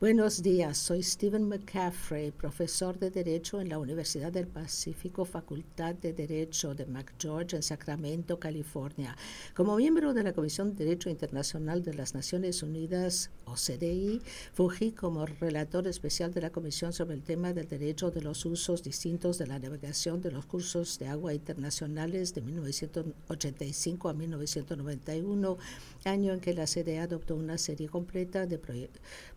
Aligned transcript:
Buenos 0.00 0.42
días, 0.42 0.78
soy 0.78 1.02
Stephen 1.02 1.48
McCaffrey, 1.48 2.30
profesor 2.30 2.98
de 2.98 3.10
Derecho 3.10 3.60
en 3.60 3.68
la 3.68 3.78
Universidad 3.78 4.32
del 4.32 4.46
Pacífico, 4.46 5.24
Facultad 5.24 5.94
de 5.94 6.12
Derecho 6.12 6.74
de 6.74 6.86
McGeorge 6.86 7.56
en 7.56 7.62
Sacramento, 7.62 8.40
California. 8.40 9.16
Como 9.54 9.76
miembro 9.76 10.14
de 10.14 10.22
la 10.22 10.32
Comisión 10.32 10.74
de 10.74 10.84
Derecho 10.84 11.10
Internacional 11.10 11.82
de 11.82 11.94
las 11.94 12.14
Naciones 12.14 12.62
Unidas, 12.62 13.30
OCDE, 13.46 14.20
fungí 14.52 14.92
como 14.92 15.24
relator 15.24 15.86
especial 15.86 16.34
de 16.34 16.40
la 16.40 16.50
Comisión 16.50 16.92
sobre 16.92 17.14
el 17.14 17.22
tema 17.22 17.52
del 17.52 17.68
derecho 17.68 18.10
de 18.10 18.20
los 18.20 18.44
usos 18.44 18.82
distintos 18.82 19.38
de 19.38 19.46
la 19.46 19.58
navegación 19.58 20.20
de 20.20 20.30
los 20.30 20.46
cursos 20.46 20.98
de 20.98 21.06
agua 21.06 21.32
internacionales 21.32 22.34
de 22.34 22.42
1985 22.42 24.08
a 24.08 24.14
1991, 24.14 25.58
año 26.04 26.32
en 26.32 26.40
que 26.40 26.54
la 26.54 26.66
CDE 26.66 26.98
adoptó 26.98 27.36
una 27.36 27.58
serie 27.58 27.88
completa 27.88 28.46
de 28.46 28.58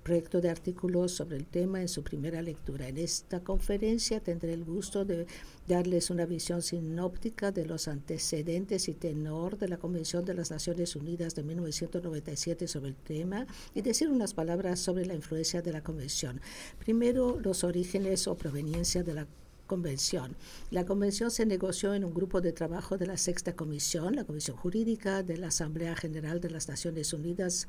proyectos 0.03 0.41
de 0.41 0.49
artículos 0.49 1.11
sobre 1.11 1.37
el 1.37 1.45
tema 1.45 1.81
en 1.81 1.87
su 1.87 2.03
primera 2.03 2.41
lectura. 2.41 2.87
En 2.87 2.97
esta 2.97 3.41
conferencia 3.41 4.19
tendré 4.19 4.53
el 4.53 4.65
gusto 4.65 5.05
de 5.05 5.27
darles 5.69 6.09
una 6.09 6.25
visión 6.25 6.63
sinóptica 6.63 7.51
de 7.51 7.63
los 7.63 7.87
antecedentes 7.87 8.89
y 8.89 8.95
tenor 8.95 9.59
de 9.59 9.67
la 9.67 9.77
Convención 9.77 10.25
de 10.25 10.33
las 10.33 10.49
Naciones 10.49 10.95
Unidas 10.95 11.35
de 11.35 11.43
1997 11.43 12.67
sobre 12.67 12.89
el 12.89 12.95
tema 12.95 13.45
y 13.75 13.81
decir 13.81 14.09
unas 14.09 14.33
palabras 14.33 14.79
sobre 14.79 15.05
la 15.05 15.13
influencia 15.13 15.61
de 15.61 15.71
la 15.71 15.83
Convención. 15.83 16.41
Primero, 16.79 17.39
los 17.39 17.63
orígenes 17.63 18.27
o 18.27 18.35
proveniencia 18.35 19.03
de 19.03 19.13
la 19.13 19.27
convención. 19.67 20.35
La 20.71 20.87
convención 20.87 21.29
se 21.29 21.45
negoció 21.45 21.93
en 21.93 22.03
un 22.03 22.15
grupo 22.15 22.41
de 22.41 22.51
trabajo 22.51 22.97
de 22.97 23.05
la 23.05 23.17
Sexta 23.17 23.55
Comisión, 23.55 24.15
la 24.15 24.23
Comisión 24.23 24.57
Jurídica 24.57 25.21
de 25.21 25.37
la 25.37 25.49
Asamblea 25.49 25.95
General 25.95 26.41
de 26.41 26.49
las 26.49 26.67
Naciones 26.67 27.13
Unidas 27.13 27.67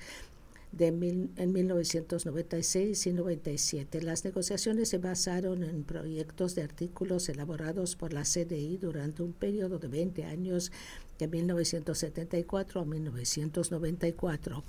de 0.73 0.87
en 0.87 1.53
1996 1.53 3.07
y 3.07 3.13
97. 3.13 4.03
Las 4.03 4.25
negociaciones 4.25 4.89
se 4.89 4.99
basaron 4.99 5.65
en 5.65 5.85
proyectos 5.85 6.55
de 6.55 6.63
artículos 6.63 7.29
elaborados 7.29 7.97
por 7.97 8.13
la 8.13 8.23
CDI 8.23 8.77
durante 8.77 9.23
un 9.23 9.33
periodo 9.33 9.79
de 9.79 9.89
20 9.89 10.25
años 10.25 10.71
de 11.19 11.29
1974 11.29 12.81
a 12.81 12.85
1994. 12.85 14.65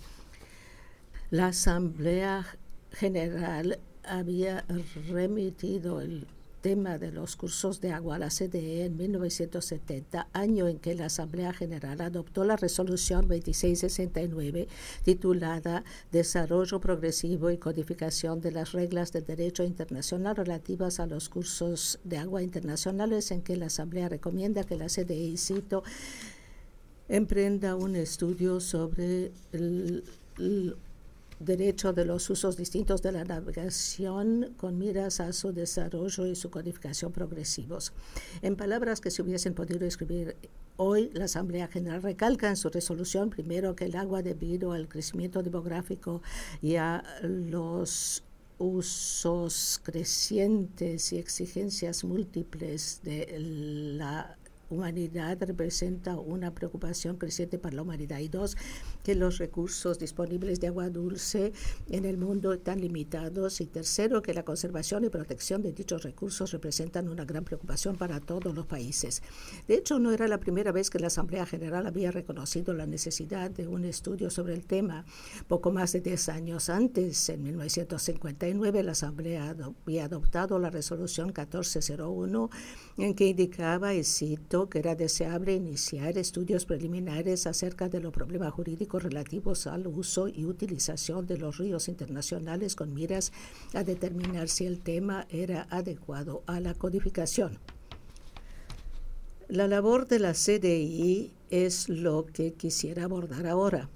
La 1.30 1.48
Asamblea 1.48 2.46
General 2.92 3.80
había 4.04 4.66
remitido 5.10 6.02
el 6.02 6.28
tema 6.62 6.98
de 6.98 7.12
los 7.12 7.36
cursos 7.36 7.82
de 7.82 7.92
agua 7.92 8.16
a 8.16 8.20
la 8.20 8.30
CDE 8.30 8.86
en 8.86 8.96
1970, 8.96 10.28
año 10.32 10.68
en 10.68 10.80
que 10.80 10.96
la 10.96 11.08
Asamblea 11.08 11.54
General 11.54 12.00
adoptó 12.02 12.44
la 12.44 12.56
resolución 12.56 13.28
2669 13.28 14.68
titulada 15.04 15.84
Desarrollo 16.12 16.80
Progresivo 16.80 17.50
y 17.50 17.58
Codificación 17.58 18.42
de 18.42 18.52
las 18.52 18.72
Reglas 18.72 19.12
de 19.12 19.22
Derecho 19.22 19.64
Internacional 19.64 20.36
relativas 20.36 21.00
a 21.00 21.08
los 21.08 21.30
cursos 21.30 22.00
de 22.04 22.18
agua 22.18 22.44
internacionales, 22.44 23.32
en 23.32 23.42
que 23.42 23.58
la 23.58 23.66
Asamblea 23.66 24.10
recomienda 24.10 24.64
que 24.64 24.78
la 24.78 24.88
CDE, 24.88 25.36
cito, 25.38 25.84
emprenda 27.10 27.76
un 27.76 27.96
estudio 27.96 28.60
sobre 28.60 29.32
el 29.52 30.04
derecho 31.42 31.94
de 31.94 32.06
los 32.06 32.30
usos 32.30 32.58
distintos 32.58 33.02
de 33.02 33.12
la 33.12 33.24
navegación 33.24 34.54
con 34.58 34.78
miras 34.78 35.20
a 35.20 35.34
su 35.34 35.52
desarrollo 35.52 36.28
y 36.28 36.36
su 36.36 36.50
codificación 36.50 37.12
progresivos. 37.12 37.94
En 38.42 38.56
palabras 38.56 39.02
que 39.02 39.12
se 39.12 39.22
hubiesen 39.22 39.54
podido 39.54 39.86
escribir 39.86 40.36
hoy, 40.78 41.10
la 41.14 41.26
Asamblea 41.26 41.68
General 41.68 42.02
recalca 42.02 42.50
en 42.50 42.58
su 42.58 42.70
resolución 42.70 43.30
primero 43.30 43.76
que 43.76 43.86
el 43.86 43.96
agua 43.96 44.22
debido 44.22 44.72
al 44.72 44.88
crecimiento 44.88 45.44
demográfico 45.44 46.22
y 46.62 46.76
a 46.76 47.04
los 47.22 48.24
usos 48.58 49.82
crecientes 49.84 51.12
y 51.14 51.18
exigencias 51.18 52.04
múltiples 52.04 53.02
de 53.04 53.36
la 53.40 54.38
humanidad 54.72 55.38
representa 55.42 56.18
una 56.18 56.54
preocupación 56.54 57.18
creciente 57.18 57.58
para 57.58 57.76
la 57.76 57.82
humanidad. 57.82 58.20
Y 58.20 58.28
dos, 58.28 58.58
que 59.04 59.16
los 59.16 59.38
recursos 59.38 60.00
disponibles 60.00 60.60
de 60.60 60.68
agua 60.68 60.90
dulce 60.90 61.54
en 61.90 62.06
el 62.06 62.18
mundo 62.18 62.54
están 62.54 62.82
limitados. 62.82 63.62
Y 63.62 63.66
tercero, 63.68 64.22
que 64.22 64.34
la 64.34 64.44
conservación 64.44 65.04
y 65.04 65.10
protección 65.10 65.62
de 65.62 65.74
dichos 65.74 66.04
recursos 66.04 66.52
representan 66.52 67.10
una 67.10 67.26
gran 67.26 67.44
preocupación 67.44 67.96
para 67.96 68.20
todos 68.20 68.54
los 68.56 68.66
países. 68.66 69.22
De 69.68 69.76
hecho, 69.76 70.00
no 70.00 70.12
era 70.12 70.28
la 70.28 70.40
primera 70.40 70.72
vez 70.72 70.90
que 70.90 71.00
la 71.00 71.08
Asamblea 71.08 71.46
General 71.46 71.86
había 71.86 72.12
reconocido 72.12 72.74
la 72.74 72.86
necesidad 72.86 73.52
de 73.52 73.68
un 73.68 73.86
estudio 73.86 74.30
sobre 74.30 74.54
el 74.54 74.66
tema. 74.66 75.06
Poco 75.48 75.72
más 75.72 75.94
de 75.94 76.02
10 76.02 76.30
años 76.30 76.70
antes, 76.70 77.30
en 77.30 77.44
1959, 77.44 78.84
la 78.84 78.92
Asamblea 78.94 79.56
había 79.86 80.06
adoptado 80.06 80.60
la 80.60 80.70
resolución 80.70 81.28
1401 81.28 82.50
en 82.98 83.16
que 83.16 83.28
indicaba, 83.28 83.94
y 83.94 84.04
cito, 84.04 84.61
que 84.70 84.80
era 84.80 84.96
deseable 84.96 85.54
iniciar 85.54 86.18
estudios 86.18 86.66
preliminares 86.66 87.48
acerca 87.48 87.90
de 87.90 88.00
los 88.00 88.14
problemas 88.14 88.54
jurídicos 88.54 89.04
relativos 89.04 89.68
al 89.68 89.88
uso 89.88 90.28
y 90.28 90.46
utilización 90.46 91.28
de 91.28 91.38
los 91.38 91.58
ríos 91.58 91.88
internacionales 91.88 92.76
con 92.76 92.94
miras 92.94 93.32
a 93.74 93.84
determinar 93.84 94.50
si 94.50 94.66
el 94.66 94.80
tema 94.80 95.26
era 95.30 95.68
adecuado 95.70 96.44
a 96.46 96.60
la 96.60 96.74
codificación. 96.74 97.58
La 99.48 99.68
labor 99.68 100.08
de 100.08 100.20
la 100.20 100.34
CDI 100.34 101.34
es 101.50 101.90
lo 101.90 102.26
que 102.26 102.54
quisiera 102.54 103.04
abordar 103.04 103.48
ahora. 103.48 103.90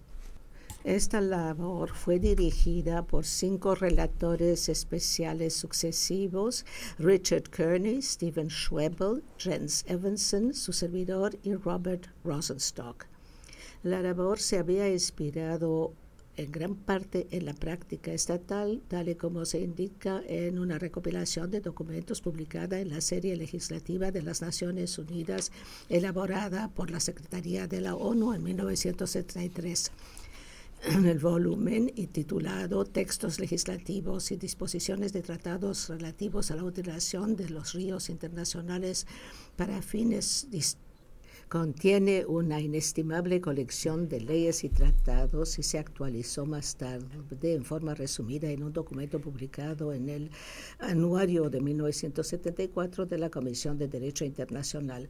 Esta 0.85 1.19
labor 1.19 1.95
fue 1.95 2.19
dirigida 2.19 3.01
por 3.01 3.25
cinco 3.25 3.73
relatores 3.73 4.69
especiales 4.69 5.55
sucesivos, 5.55 6.63
Richard 6.99 7.49
Kearney, 7.49 8.03
Stephen 8.03 8.51
Schwebel, 8.51 9.23
Jens 9.39 9.83
Evanson, 9.87 10.53
su 10.53 10.73
servidor 10.73 11.39
y 11.41 11.55
Robert 11.55 12.05
Rosenstock. 12.23 13.07
La 13.81 14.03
labor 14.03 14.39
se 14.39 14.59
había 14.59 14.87
inspirado 14.87 15.93
en 16.37 16.51
gran 16.51 16.75
parte 16.75 17.25
en 17.31 17.45
la 17.45 17.55
práctica 17.55 18.13
estatal, 18.13 18.83
tal 18.87 19.09
y 19.09 19.15
como 19.15 19.45
se 19.45 19.61
indica 19.61 20.21
en 20.27 20.59
una 20.59 20.77
recopilación 20.77 21.49
de 21.49 21.61
documentos 21.61 22.21
publicada 22.21 22.79
en 22.79 22.89
la 22.89 23.01
serie 23.01 23.35
legislativa 23.37 24.11
de 24.11 24.21
las 24.21 24.43
Naciones 24.43 24.99
Unidas, 24.99 25.51
elaborada 25.89 26.67
por 26.69 26.91
la 26.91 26.99
Secretaría 26.99 27.67
de 27.67 27.81
la 27.81 27.95
ONU 27.95 28.33
en 28.33 28.43
1973 28.43 29.91
en 30.87 31.05
el 31.05 31.19
volumen 31.19 31.87
titulado 32.11 32.85
Textos 32.85 33.39
legislativos 33.39 34.31
y 34.31 34.37
disposiciones 34.37 35.13
de 35.13 35.21
tratados 35.21 35.89
relativos 35.89 36.51
a 36.51 36.55
la 36.55 36.63
utilización 36.63 37.35
de 37.35 37.49
los 37.49 37.73
ríos 37.73 38.09
internacionales 38.09 39.07
para 39.55 39.81
fines 39.81 40.47
contiene 41.49 42.25
una 42.25 42.59
inestimable 42.59 43.39
colección 43.39 44.09
de 44.09 44.19
leyes 44.19 44.63
y 44.63 44.69
tratados 44.69 45.59
y 45.59 45.63
se 45.63 45.77
actualizó 45.77 46.45
más 46.45 46.75
tarde 46.75 47.53
en 47.53 47.63
forma 47.63 47.93
resumida 47.93 48.49
en 48.49 48.63
un 48.63 48.73
documento 48.73 49.19
publicado 49.19 49.93
en 49.93 50.09
el 50.09 50.31
anuario 50.79 51.49
de 51.49 51.61
1974 51.61 53.05
de 53.05 53.17
la 53.17 53.29
Comisión 53.29 53.77
de 53.77 53.87
Derecho 53.87 54.25
Internacional. 54.25 55.09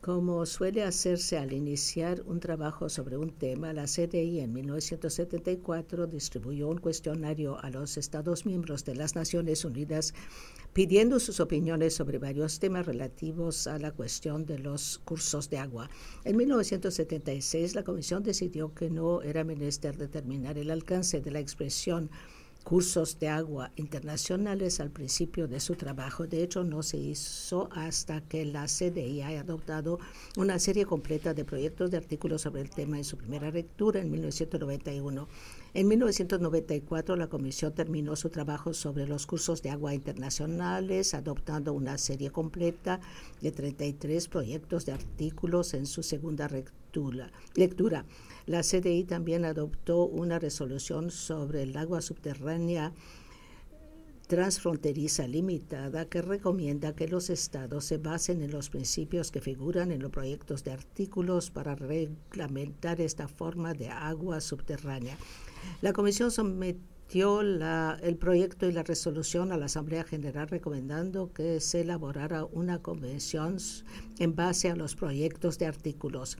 Como 0.00 0.46
suele 0.46 0.82
hacerse 0.82 1.36
al 1.36 1.52
iniciar 1.52 2.22
un 2.24 2.40
trabajo 2.40 2.88
sobre 2.88 3.18
un 3.18 3.32
tema, 3.32 3.74
la 3.74 3.84
CDI 3.84 4.40
en 4.40 4.54
1974 4.54 6.06
distribuyó 6.06 6.70
un 6.70 6.78
cuestionario 6.78 7.62
a 7.62 7.68
los 7.68 7.98
Estados 7.98 8.46
miembros 8.46 8.86
de 8.86 8.94
las 8.94 9.14
Naciones 9.14 9.62
Unidas 9.62 10.14
pidiendo 10.72 11.20
sus 11.20 11.38
opiniones 11.38 11.94
sobre 11.94 12.16
varios 12.16 12.60
temas 12.60 12.86
relativos 12.86 13.66
a 13.66 13.78
la 13.78 13.92
cuestión 13.92 14.46
de 14.46 14.58
los 14.58 15.00
cursos 15.04 15.50
de 15.50 15.58
agua. 15.58 15.90
En 16.24 16.34
1976, 16.38 17.74
la 17.74 17.84
Comisión 17.84 18.22
decidió 18.22 18.72
que 18.72 18.88
no 18.88 19.20
era 19.20 19.44
menester 19.44 19.98
determinar 19.98 20.56
el 20.56 20.70
alcance 20.70 21.20
de 21.20 21.30
la 21.30 21.40
expresión 21.40 22.10
cursos 22.64 23.18
de 23.18 23.28
agua 23.28 23.72
internacionales 23.76 24.80
al 24.80 24.90
principio 24.90 25.48
de 25.48 25.60
su 25.60 25.74
trabajo. 25.74 26.26
De 26.26 26.42
hecho, 26.42 26.64
no 26.64 26.82
se 26.82 26.98
hizo 26.98 27.68
hasta 27.72 28.20
que 28.20 28.44
la 28.44 28.66
CDI 28.66 29.22
haya 29.22 29.40
adoptado 29.40 29.98
una 30.36 30.58
serie 30.58 30.86
completa 30.86 31.34
de 31.34 31.44
proyectos 31.44 31.90
de 31.90 31.96
artículos 31.96 32.42
sobre 32.42 32.62
el 32.62 32.70
tema 32.70 32.98
en 32.98 33.04
su 33.04 33.16
primera 33.16 33.50
lectura 33.50 34.00
en 34.00 34.10
1991. 34.10 35.28
En 35.74 35.88
1994, 35.88 37.16
la 37.16 37.28
Comisión 37.28 37.74
terminó 37.74 38.16
su 38.16 38.28
trabajo 38.28 38.74
sobre 38.74 39.06
los 39.06 39.26
cursos 39.26 39.62
de 39.62 39.70
agua 39.70 39.94
internacionales, 39.94 41.14
adoptando 41.14 41.72
una 41.72 41.98
serie 41.98 42.30
completa 42.30 43.00
de 43.40 43.52
33 43.52 44.28
proyectos 44.28 44.86
de 44.86 44.92
artículos 44.92 45.74
en 45.74 45.86
su 45.86 46.02
segunda 46.02 46.48
lectura. 46.48 46.79
Lectura. 47.54 48.04
La 48.46 48.62
CDI 48.62 49.04
también 49.04 49.44
adoptó 49.44 50.06
una 50.06 50.38
resolución 50.38 51.10
sobre 51.10 51.62
el 51.62 51.76
agua 51.76 52.00
subterránea 52.00 52.92
transfronteriza 54.30 55.26
limitada 55.26 56.04
que 56.04 56.22
recomienda 56.22 56.94
que 56.94 57.08
los 57.08 57.30
estados 57.30 57.84
se 57.84 57.98
basen 57.98 58.42
en 58.42 58.52
los 58.52 58.70
principios 58.70 59.32
que 59.32 59.40
figuran 59.40 59.90
en 59.90 60.00
los 60.00 60.12
proyectos 60.12 60.62
de 60.62 60.70
artículos 60.70 61.50
para 61.50 61.74
reglamentar 61.74 63.00
esta 63.00 63.26
forma 63.26 63.74
de 63.74 63.88
agua 63.88 64.40
subterránea. 64.40 65.18
La 65.82 65.92
Comisión 65.92 66.30
sometió 66.30 67.40
el 67.40 68.16
proyecto 68.20 68.68
y 68.68 68.72
la 68.72 68.84
resolución 68.84 69.50
a 69.50 69.56
la 69.56 69.66
Asamblea 69.66 70.04
General 70.04 70.46
recomendando 70.46 71.32
que 71.32 71.58
se 71.58 71.80
elaborara 71.80 72.44
una 72.44 72.80
convención 72.80 73.56
en 74.20 74.36
base 74.36 74.70
a 74.70 74.76
los 74.76 74.94
proyectos 74.94 75.58
de 75.58 75.66
artículos. 75.66 76.38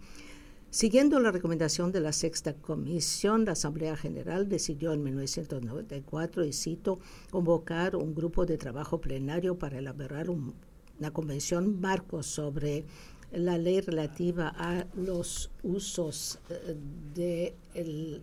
Siguiendo 0.70 1.18
la 1.18 1.32
recomendación 1.32 1.90
de 1.90 2.00
la 2.00 2.12
Sexta 2.12 2.54
Comisión, 2.54 3.44
la 3.44 3.52
Asamblea 3.52 3.96
General 3.96 4.48
decidió 4.48 4.92
en 4.92 5.02
1994, 5.02 6.44
y 6.44 6.52
cito, 6.52 7.00
convocar 7.30 7.96
un 7.96 8.14
grupo 8.14 8.46
de 8.46 8.56
trabajo 8.56 9.00
plenario 9.00 9.58
para 9.58 9.78
elaborar 9.78 10.30
una 10.30 11.10
convención 11.12 11.80
marco 11.80 12.22
sobre 12.22 12.84
la 13.32 13.58
ley 13.58 13.80
relativa 13.80 14.54
a 14.56 14.86
los 14.94 15.50
usos 15.64 16.38
eh, 16.50 16.76
de 17.14 17.56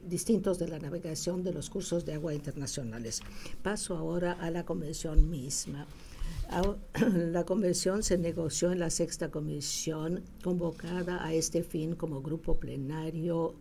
distintos 0.06 0.58
de 0.58 0.70
la 0.70 0.80
navegación 0.80 1.44
de 1.44 1.52
los 1.52 1.70
cursos 1.70 2.06
de 2.06 2.14
agua 2.14 2.34
internacionales. 2.34 3.22
Paso 3.62 3.98
ahora 3.98 4.34
a 4.34 4.50
la 4.52 4.64
convención 4.64 5.30
misma. 5.30 5.86
La 7.32 7.46
convención 7.46 8.04
se 8.04 8.18
negoció 8.18 8.72
en 8.72 8.80
la 8.80 8.90
sexta 8.90 9.30
comisión 9.30 10.24
convocada 10.44 11.24
a 11.26 11.34
este 11.34 11.64
fin 11.64 11.96
como 11.96 12.22
grupo 12.22 12.58
plenario 12.58 13.56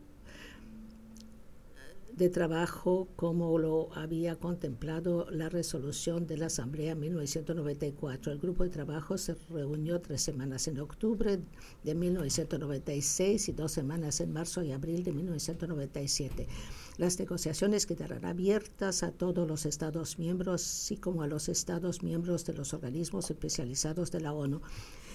de 2.16 2.30
trabajo 2.30 3.08
como 3.14 3.58
lo 3.58 3.94
había 3.94 4.36
contemplado 4.36 5.30
la 5.30 5.50
resolución 5.50 6.26
de 6.26 6.38
la 6.38 6.46
Asamblea 6.46 6.94
1994. 6.94 8.32
El 8.32 8.38
grupo 8.38 8.64
de 8.64 8.70
trabajo 8.70 9.18
se 9.18 9.36
reunió 9.50 10.00
tres 10.00 10.22
semanas 10.22 10.66
en 10.66 10.80
octubre 10.80 11.40
de 11.84 11.94
1996 11.94 13.50
y 13.50 13.52
dos 13.52 13.72
semanas 13.72 14.20
en 14.20 14.32
marzo 14.32 14.62
y 14.62 14.72
abril 14.72 15.04
de 15.04 15.12
1997. 15.12 16.48
Las 16.98 17.18
negociaciones 17.18 17.84
quedarán 17.84 18.24
abiertas 18.24 19.02
a 19.02 19.12
todos 19.12 19.46
los 19.46 19.66
Estados 19.66 20.18
miembros, 20.18 20.62
así 20.62 20.96
como 20.96 21.22
a 21.22 21.26
los 21.26 21.50
Estados 21.50 22.02
miembros 22.02 22.46
de 22.46 22.54
los 22.54 22.72
organismos 22.72 23.30
especializados 23.30 24.10
de 24.10 24.20
la 24.20 24.32
ONU. 24.32 24.62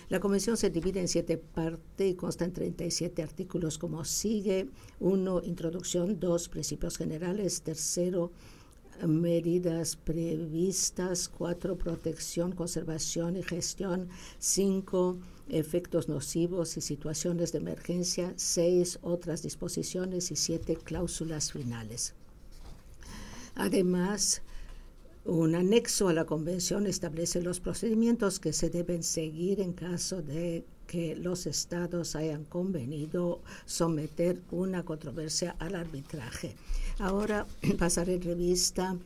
La 0.10 0.20
convención 0.20 0.58
se 0.58 0.70
divide 0.70 1.00
en 1.00 1.08
siete 1.08 1.38
partes 1.38 2.12
y 2.12 2.16
consta 2.16 2.46
en 2.46 2.54
37 2.54 3.24
artículos 3.24 3.78
como 3.80 4.06
sigue. 4.06 4.70
Uno, 5.00 5.42
introducción. 5.42 6.20
Dos, 6.20 6.50
principios 6.50 6.98
generales. 6.98 7.62
Tercero, 7.62 8.32
medidas 9.08 9.96
previstas. 9.96 11.30
Cuatro, 11.30 11.78
protección, 11.78 12.52
conservación 12.52 13.38
y 13.38 13.44
gestión. 13.44 14.10
Cinco, 14.38 15.18
efectos 15.52 16.10
nocivos 16.10 16.78
y 16.78 16.82
situaciones 16.82 17.52
de 17.52 17.60
emergencia. 17.60 18.34
Seis, 18.38 19.00
otras 19.02 19.44
disposiciones. 19.44 20.32
Y 20.32 20.36
siete, 20.36 20.76
cláusulas 20.76 21.52
finales. 21.52 22.14
Además, 23.56 24.42
un 25.26 25.54
anexo 25.54 26.08
a 26.08 26.14
la 26.14 26.26
convención 26.26 26.88
establece 26.88 27.44
los 27.44 27.60
procedimientos 27.60 28.40
que 28.40 28.54
se 28.54 28.70
deben 28.70 29.04
seguir 29.04 29.60
en 29.60 29.74
caso 29.74 30.22
de 30.22 30.66
que 30.88 31.16
los 31.16 31.46
estados 31.46 32.16
hayan 32.16 32.44
convenido 32.44 33.40
someter 33.66 34.42
una 34.52 34.84
controversia 34.84 35.56
al 35.60 35.76
arbitraje. 35.76 36.56
Ahora 37.00 37.46
pasaré 37.78 38.16
en 38.16 38.24
revista 38.24 38.98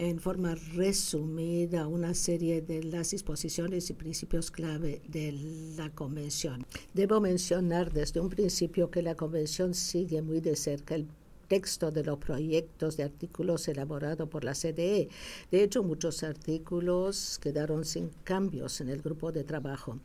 en 0.00 0.18
forma 0.18 0.54
resumida 0.54 1.86
una 1.86 2.14
serie 2.14 2.62
de 2.62 2.82
las 2.82 3.10
disposiciones 3.10 3.90
y 3.90 3.92
principios 3.92 4.50
clave 4.50 5.02
de 5.06 5.32
la 5.76 5.90
Convención. 5.90 6.64
Debo 6.94 7.20
mencionar 7.20 7.92
desde 7.92 8.18
un 8.18 8.30
principio 8.30 8.90
que 8.90 9.02
la 9.02 9.14
Convención 9.14 9.74
sigue 9.74 10.22
muy 10.22 10.40
de 10.40 10.56
cerca 10.56 10.94
el 10.94 11.06
texto 11.48 11.90
de 11.90 12.02
los 12.04 12.18
proyectos 12.18 12.96
de 12.96 13.02
artículos 13.02 13.68
elaborados 13.68 14.26
por 14.30 14.42
la 14.42 14.54
CDE. 14.54 15.10
De 15.50 15.62
hecho, 15.62 15.82
muchos 15.82 16.22
artículos 16.22 17.38
quedaron 17.42 17.84
sin 17.84 18.08
cambios 18.24 18.80
en 18.80 18.88
el 18.88 19.02
grupo 19.02 19.32
de 19.32 19.44
trabajo. 19.44 19.98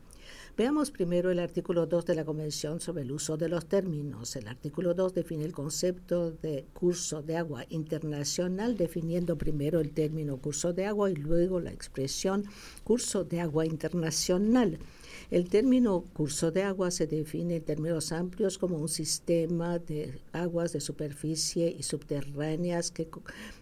Veamos 0.58 0.90
primero 0.90 1.32
el 1.32 1.40
artículo 1.40 1.86
2 1.86 2.06
de 2.06 2.16
la 2.16 2.24
Convención 2.24 2.80
sobre 2.80 3.04
el 3.04 3.12
uso 3.12 3.36
de 3.36 3.50
los 3.50 3.66
términos. 3.66 4.38
El 4.38 4.48
artículo 4.48 4.94
2 4.94 5.14
define 5.14 5.44
el 5.44 5.52
concepto 5.52 6.32
de 6.32 6.66
curso 6.72 7.22
de 7.22 7.36
agua 7.36 7.66
internacional, 7.68 8.78
definiendo 8.78 9.38
primero 9.38 9.82
el 9.82 9.92
término 9.92 10.38
curso 10.38 10.72
de 10.72 10.86
agua 10.86 11.12
y 11.12 11.16
luego 11.16 11.60
la 11.60 11.74
expresión 11.74 12.46
curso 12.86 13.26
de 13.26 13.42
agua 13.42 13.66
internacional. 13.66 14.80
El 15.30 15.50
término 15.50 16.06
curso 16.14 16.52
de 16.52 16.64
agua 16.64 16.90
se 16.90 17.06
define 17.06 17.58
en 17.58 17.64
términos 17.64 18.14
amplios 18.14 18.58
como 18.58 18.78
un 18.78 18.88
sistema 18.88 19.78
de 19.78 20.22
aguas 20.32 20.72
de 20.72 20.80
superficie 20.80 21.76
y 21.78 21.84
subterráneas 21.84 22.92
que 22.92 23.10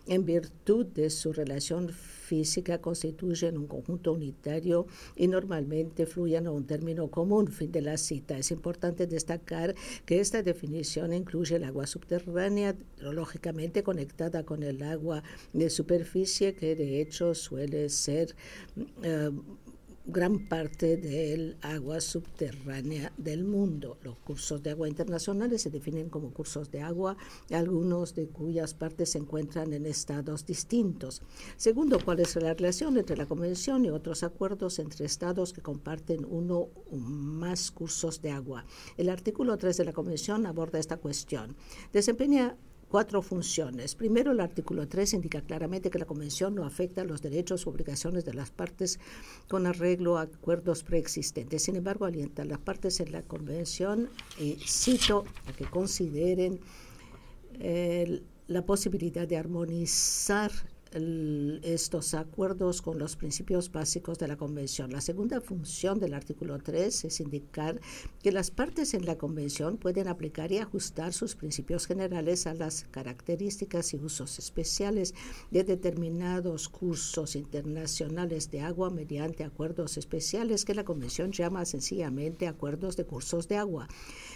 en 0.05 0.25
virtud 0.25 0.85
de 0.85 1.09
su 1.09 1.33
relación 1.33 1.91
física 2.23 2.79
constituyen 2.79 3.57
un 3.57 3.67
conjunto 3.67 4.13
unitario 4.13 4.87
y 5.15 5.27
normalmente 5.27 6.05
fluyen 6.05 6.47
a 6.47 6.51
un 6.51 6.65
término 6.65 7.09
común. 7.09 7.47
Fin 7.47 7.71
de 7.71 7.81
la 7.81 7.97
cita. 7.97 8.37
Es 8.37 8.51
importante 8.51 9.05
destacar 9.05 9.75
que 10.05 10.19
esta 10.19 10.41
definición 10.41 11.13
incluye 11.13 11.57
el 11.57 11.65
agua 11.65 11.85
subterránea, 11.85 12.75
lógicamente 12.99 13.83
conectada 13.83 14.43
con 14.43 14.63
el 14.63 14.81
agua 14.83 15.23
de 15.51 15.69
superficie, 15.69 16.55
que 16.55 16.75
de 16.75 17.01
hecho 17.01 17.35
suele 17.35 17.89
ser 17.89 18.35
eh, 19.03 19.29
gran 20.05 20.47
parte 20.49 20.97
del 20.97 21.57
agua 21.61 22.01
subterránea 22.01 23.13
del 23.17 23.45
mundo. 23.45 23.97
Los 24.01 24.17
cursos 24.17 24.61
de 24.61 24.71
agua 24.71 24.89
internacionales 24.89 25.61
se 25.61 25.69
definen 25.69 26.09
como 26.09 26.33
cursos 26.33 26.69
de 26.71 26.81
agua, 26.81 27.15
algunos 27.51 28.13
de 28.13 28.27
cuyas 28.27 28.73
partes 28.73 29.11
se 29.11 29.19
encuentran 29.19 29.71
en 29.73 29.85
estados 29.85 30.45
distintos. 30.45 31.21
Segundo, 31.55 31.99
cuál 32.03 32.19
es 32.19 32.35
la 32.35 32.53
relación 32.53 32.97
entre 32.97 33.15
la 33.15 33.25
Convención 33.25 33.85
y 33.85 33.89
otros 33.89 34.23
acuerdos 34.23 34.79
entre 34.79 35.05
estados 35.05 35.53
que 35.53 35.61
comparten 35.61 36.25
uno 36.29 36.69
o 36.91 36.95
más 36.97 37.71
cursos 37.71 38.21
de 38.21 38.31
agua. 38.31 38.65
El 38.97 39.09
artículo 39.09 39.57
3 39.57 39.77
de 39.77 39.85
la 39.85 39.93
Convención 39.93 40.45
aborda 40.45 40.79
esta 40.79 40.97
cuestión. 40.97 41.55
Desempeña 41.93 42.57
cuatro 42.93 43.23
funciones. 43.23 43.95
Primero, 43.95 44.33
el 44.33 44.39
artículo 44.39 44.87
3 44.87 45.15
indica 45.15 45.41
claramente 45.41 45.89
que 45.89 45.97
la 45.97 46.05
Convención 46.05 46.53
no 46.53 46.63
afecta 46.63 47.03
los 47.03 47.23
derechos 47.23 47.65
u 47.65 47.71
obligaciones 47.71 48.23
de 48.23 48.35
las 48.35 48.51
partes 48.51 48.99
con 49.47 49.65
arreglo 49.65 50.19
a 50.19 50.21
acuerdos 50.21 50.83
preexistentes. 50.83 51.63
Sin 51.63 51.75
embargo, 51.75 52.05
alienta 52.05 52.43
a 52.43 52.45
las 52.45 52.59
partes 52.59 52.99
en 52.99 53.11
la 53.11 53.23
Convención, 53.23 54.09
y 54.39 54.57
cito, 54.67 55.25
a 55.47 55.53
que 55.53 55.65
consideren 55.65 56.59
la 58.45 58.63
posibilidad 58.63 59.27
de 59.27 59.37
armonizar 59.37 60.51
estos 60.93 62.13
acuerdos 62.13 62.81
con 62.81 62.99
los 62.99 63.15
principios 63.15 63.71
básicos 63.71 64.19
de 64.19 64.27
la 64.27 64.37
Convención. 64.37 64.91
La 64.91 65.01
segunda 65.01 65.41
función 65.41 65.99
del 65.99 66.13
artículo 66.13 66.59
3 66.59 67.05
es 67.05 67.19
indicar 67.19 67.79
que 68.21 68.31
las 68.31 68.51
partes 68.51 68.93
en 68.93 69.05
la 69.05 69.17
Convención 69.17 69.77
pueden 69.77 70.07
aplicar 70.07 70.51
y 70.51 70.59
ajustar 70.59 71.13
sus 71.13 71.35
principios 71.35 71.87
generales 71.87 72.47
a 72.47 72.53
las 72.53 72.85
características 72.91 73.93
y 73.93 73.97
usos 73.97 74.39
especiales 74.39 75.13
de 75.51 75.63
determinados 75.63 76.69
cursos 76.69 77.35
internacionales 77.35 78.51
de 78.51 78.61
agua 78.61 78.89
mediante 78.89 79.43
acuerdos 79.43 79.97
especiales 79.97 80.65
que 80.65 80.75
la 80.75 80.85
Convención 80.85 81.31
llama 81.31 81.65
sencillamente 81.65 82.47
acuerdos 82.47 82.97
de 82.97 83.05
cursos 83.05 83.47
de 83.47 83.57
agua. 83.57 83.87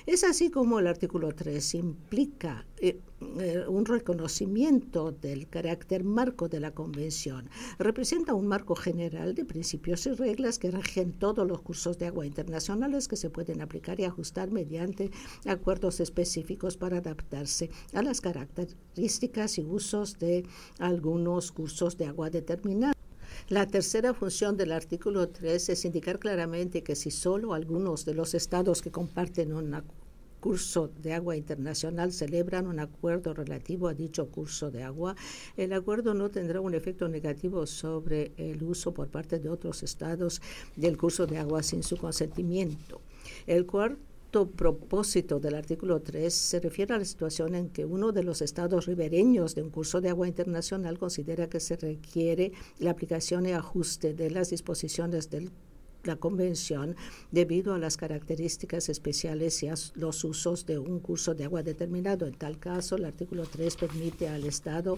Es 0.06 0.24
así 0.24 0.50
como 0.50 0.80
el 0.80 0.88
artículo 0.88 1.34
3 1.34 1.76
implica 1.76 2.66
eh, 2.78 3.00
eh, 3.40 3.66
un 3.68 3.86
reconocimiento 3.86 5.12
del 5.12 5.48
carácter 5.50 6.04
marco 6.04 6.47
de 6.50 6.60
la 6.60 6.72
Convención. 6.72 7.50
Representa 7.80 8.34
un 8.34 8.48
marco 8.48 8.75
general 8.75 9.36
de 9.36 9.46
principios 9.46 10.06
y 10.06 10.13
reglas 10.13 10.60
que 10.60 10.72
rigen 10.72 11.13
todos 11.13 11.48
los 11.48 11.62
cursos 11.62 11.98
de 11.98 12.08
agua 12.08 12.25
internacionales 12.25 13.08
que 13.08 13.16
se 13.16 13.30
pueden 13.30 13.62
aplicar 13.62 14.00
y 14.00 14.06
ajustar 14.06 14.51
mediante 14.51 15.12
acuerdos 15.46 16.00
específicos 16.00 16.77
para 16.77 16.98
adaptarse 16.98 17.70
a 17.94 18.01
las 18.01 18.22
características 18.22 19.58
y 19.58 19.66
usos 19.66 20.20
de 20.20 20.46
algunos 20.80 21.51
cursos 21.51 21.98
de 21.98 22.06
agua 22.06 22.30
determinados. 22.30 22.96
La 23.50 23.66
tercera 23.66 24.13
función 24.13 24.58
del 24.58 24.72
artículo 24.72 25.30
3 25.30 25.70
es 25.70 25.86
indicar 25.86 26.20
claramente 26.20 26.84
que 26.84 26.96
si 26.96 27.12
solo 27.12 27.54
algunos 27.54 28.04
de 28.06 28.13
los 28.13 28.34
estados 28.34 28.82
que 28.82 28.92
comparten 28.92 29.54
una 29.54 29.84
curso 30.48 30.89
de 31.04 31.12
agua 31.12 31.36
internacional 31.36 32.13
celebran 32.13 32.68
un 32.68 32.80
acuerdo 32.80 33.34
relativo 33.34 33.89
a 33.89 33.94
dicho 33.94 34.30
curso 34.30 34.72
de 34.72 34.82
agua, 34.82 35.13
el 35.58 35.74
acuerdo 35.74 36.13
no 36.13 36.30
tendrá 36.30 36.62
un 36.62 36.74
efecto 36.74 37.10
negativo 37.10 37.68
sobre 37.68 38.32
el 38.38 38.63
uso 38.63 38.94
por 38.94 39.10
parte 39.10 39.39
de 39.39 39.50
otros 39.50 39.84
estados 39.84 40.42
del 40.77 40.98
curso 40.98 41.27
de 41.27 41.38
agua 41.38 41.63
sin 41.63 41.84
su 41.84 41.98
consentimiento. 41.98 43.01
El 43.46 43.66
cuarto 43.66 44.50
propósito 44.50 45.42
del 45.42 45.56
artículo 45.56 46.01
3 46.01 46.34
se 46.34 46.62
refiere 46.62 46.94
a 46.94 47.00
la 47.00 47.04
situación 47.04 47.54
en 47.54 47.68
que 47.68 47.84
uno 47.84 48.13
de 48.13 48.24
los 48.24 48.42
estados 48.42 48.86
ribereños 48.86 49.54
de 49.54 49.63
un 49.63 49.70
curso 49.70 50.00
de 50.00 50.12
agua 50.12 50.30
internacional 50.30 50.98
considera 50.98 51.50
que 51.50 51.60
se 51.60 51.75
requiere 51.75 52.54
la 52.80 52.92
aplicación 52.92 53.48
y 53.48 53.51
ajuste 53.51 54.13
de 54.13 54.32
las 54.32 54.51
disposiciones 54.51 55.30
del 55.30 55.51
la 56.08 56.16
Convención 56.16 56.96
debido 57.32 57.74
a 57.74 57.80
las 57.80 57.98
características 57.98 58.90
especiales 58.90 59.62
y 59.64 59.68
a 59.68 59.76
los 59.96 60.24
usos 60.24 60.66
de 60.66 60.80
un 60.80 61.00
curso 61.00 61.36
de 61.36 61.44
agua 61.44 61.64
determinado. 61.64 62.26
En 62.26 62.34
tal 62.34 62.58
caso, 62.58 62.96
el 62.96 63.06
artículo 63.06 63.44
3 63.46 63.76
permite 63.76 64.30
al 64.30 64.46
Estado 64.46 64.98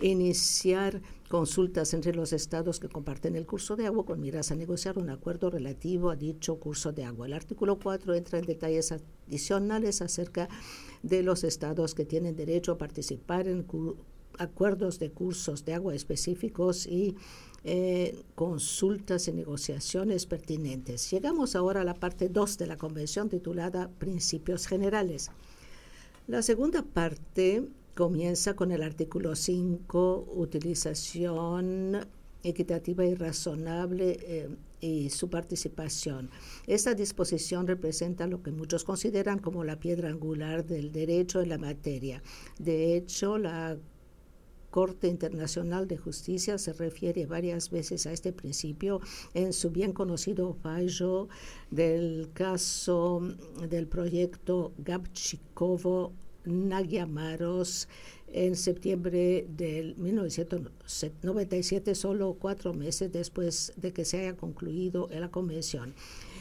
iniciar 0.00 1.00
consultas 1.28 1.94
entre 1.94 2.14
los 2.14 2.32
estados 2.32 2.80
que 2.80 2.88
comparten 2.88 3.36
el 3.36 3.46
curso 3.46 3.76
de 3.76 3.86
agua 3.86 4.04
con 4.04 4.20
miras 4.20 4.50
a 4.50 4.56
negociar 4.56 4.98
un 4.98 5.10
acuerdo 5.10 5.50
relativo 5.50 6.10
a 6.10 6.16
dicho 6.16 6.56
curso 6.56 6.92
de 6.92 7.04
agua. 7.04 7.26
El 7.26 7.32
artículo 7.32 7.78
4 7.78 8.14
entra 8.14 8.38
en 8.38 8.46
detalles 8.46 8.92
adicionales 8.92 10.02
acerca 10.02 10.48
de 11.02 11.22
los 11.22 11.44
estados 11.44 11.94
que 11.94 12.04
tienen 12.04 12.36
derecho 12.36 12.72
a 12.72 12.78
participar 12.78 13.48
en 13.48 13.64
acuerdos 14.38 14.98
de 14.98 15.10
cursos 15.10 15.64
de 15.64 15.74
agua 15.74 15.94
específicos 15.94 16.86
y 16.86 17.16
eh, 17.62 18.22
consultas 18.34 19.28
y 19.28 19.32
negociaciones 19.32 20.26
pertinentes. 20.26 21.10
Llegamos 21.10 21.54
ahora 21.54 21.82
a 21.82 21.84
la 21.84 21.94
parte 21.94 22.28
2 22.28 22.56
de 22.58 22.66
la 22.66 22.76
convención 22.76 23.28
titulada 23.28 23.90
Principios 23.98 24.66
Generales. 24.66 25.30
La 26.26 26.42
segunda 26.42 26.82
parte 26.82 27.68
comienza 27.94 28.54
con 28.54 28.72
el 28.72 28.82
artículo 28.82 29.36
5, 29.36 30.32
utilización 30.36 32.06
equitativa 32.42 33.04
y 33.04 33.14
razonable 33.14 34.18
eh, 34.22 34.48
y 34.80 35.10
su 35.10 35.28
participación. 35.28 36.30
Esta 36.66 36.94
disposición 36.94 37.66
representa 37.66 38.26
lo 38.26 38.42
que 38.42 38.52
muchos 38.52 38.84
consideran 38.84 39.38
como 39.38 39.64
la 39.64 39.78
piedra 39.78 40.08
angular 40.08 40.64
del 40.64 40.92
derecho 40.92 41.42
en 41.42 41.50
la 41.50 41.58
materia. 41.58 42.22
De 42.58 42.96
hecho, 42.96 43.36
la 43.36 43.76
Corte 44.70 45.08
Internacional 45.08 45.88
de 45.88 45.96
Justicia 45.96 46.58
se 46.58 46.72
refiere 46.72 47.26
varias 47.26 47.70
veces 47.70 48.06
a 48.06 48.12
este 48.12 48.32
principio 48.32 49.00
en 49.34 49.52
su 49.52 49.70
bien 49.70 49.92
conocido 49.92 50.54
fallo 50.54 51.28
del 51.70 52.30
caso 52.32 53.20
del 53.68 53.86
proyecto 53.86 54.72
Gabchikovo 54.78 56.12
Nagyamaros 56.44 57.88
en 58.32 58.54
septiembre 58.54 59.46
del 59.48 59.96
1997, 59.96 61.94
solo 61.94 62.36
cuatro 62.38 62.72
meses 62.72 63.12
después 63.12 63.72
de 63.76 63.92
que 63.92 64.04
se 64.04 64.20
haya 64.20 64.36
concluido 64.36 65.08
la 65.10 65.30
convención 65.30 65.94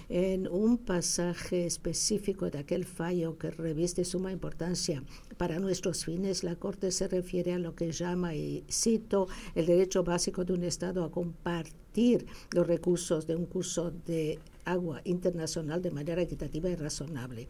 en 0.10 0.48
un 0.48 0.80
pasaje 0.80 1.66
específico 1.68 2.50
de 2.50 2.58
aquel 2.58 2.86
fallo 2.86 3.38
que 3.38 3.51
reviste 3.51 4.04
suma 4.04 4.32
importancia 4.32 5.04
para 5.38 5.60
nuestros 5.60 6.04
fines, 6.04 6.44
la 6.44 6.56
Corte 6.56 6.92
se 6.92 7.08
refiere 7.08 7.54
a 7.54 7.60
lo 7.60 7.75
que 7.75 7.92
llama, 7.92 8.34
y 8.36 8.63
cito, 8.70 9.28
el 9.54 9.68
derecho 9.68 10.04
básico 10.04 10.44
de 10.44 10.54
un 10.54 10.63
Estado 10.63 11.04
a 11.04 11.12
compartir 11.12 12.25
los 12.51 12.66
recursos 12.66 13.28
de 13.28 13.36
un 13.36 13.46
curso 13.46 13.92
de 14.08 14.39
agua 14.66 15.01
internacional 15.06 15.82
de 15.82 15.92
manera 15.92 16.24
equitativa 16.24 16.70
y 16.70 16.75
razonable. 16.75 17.48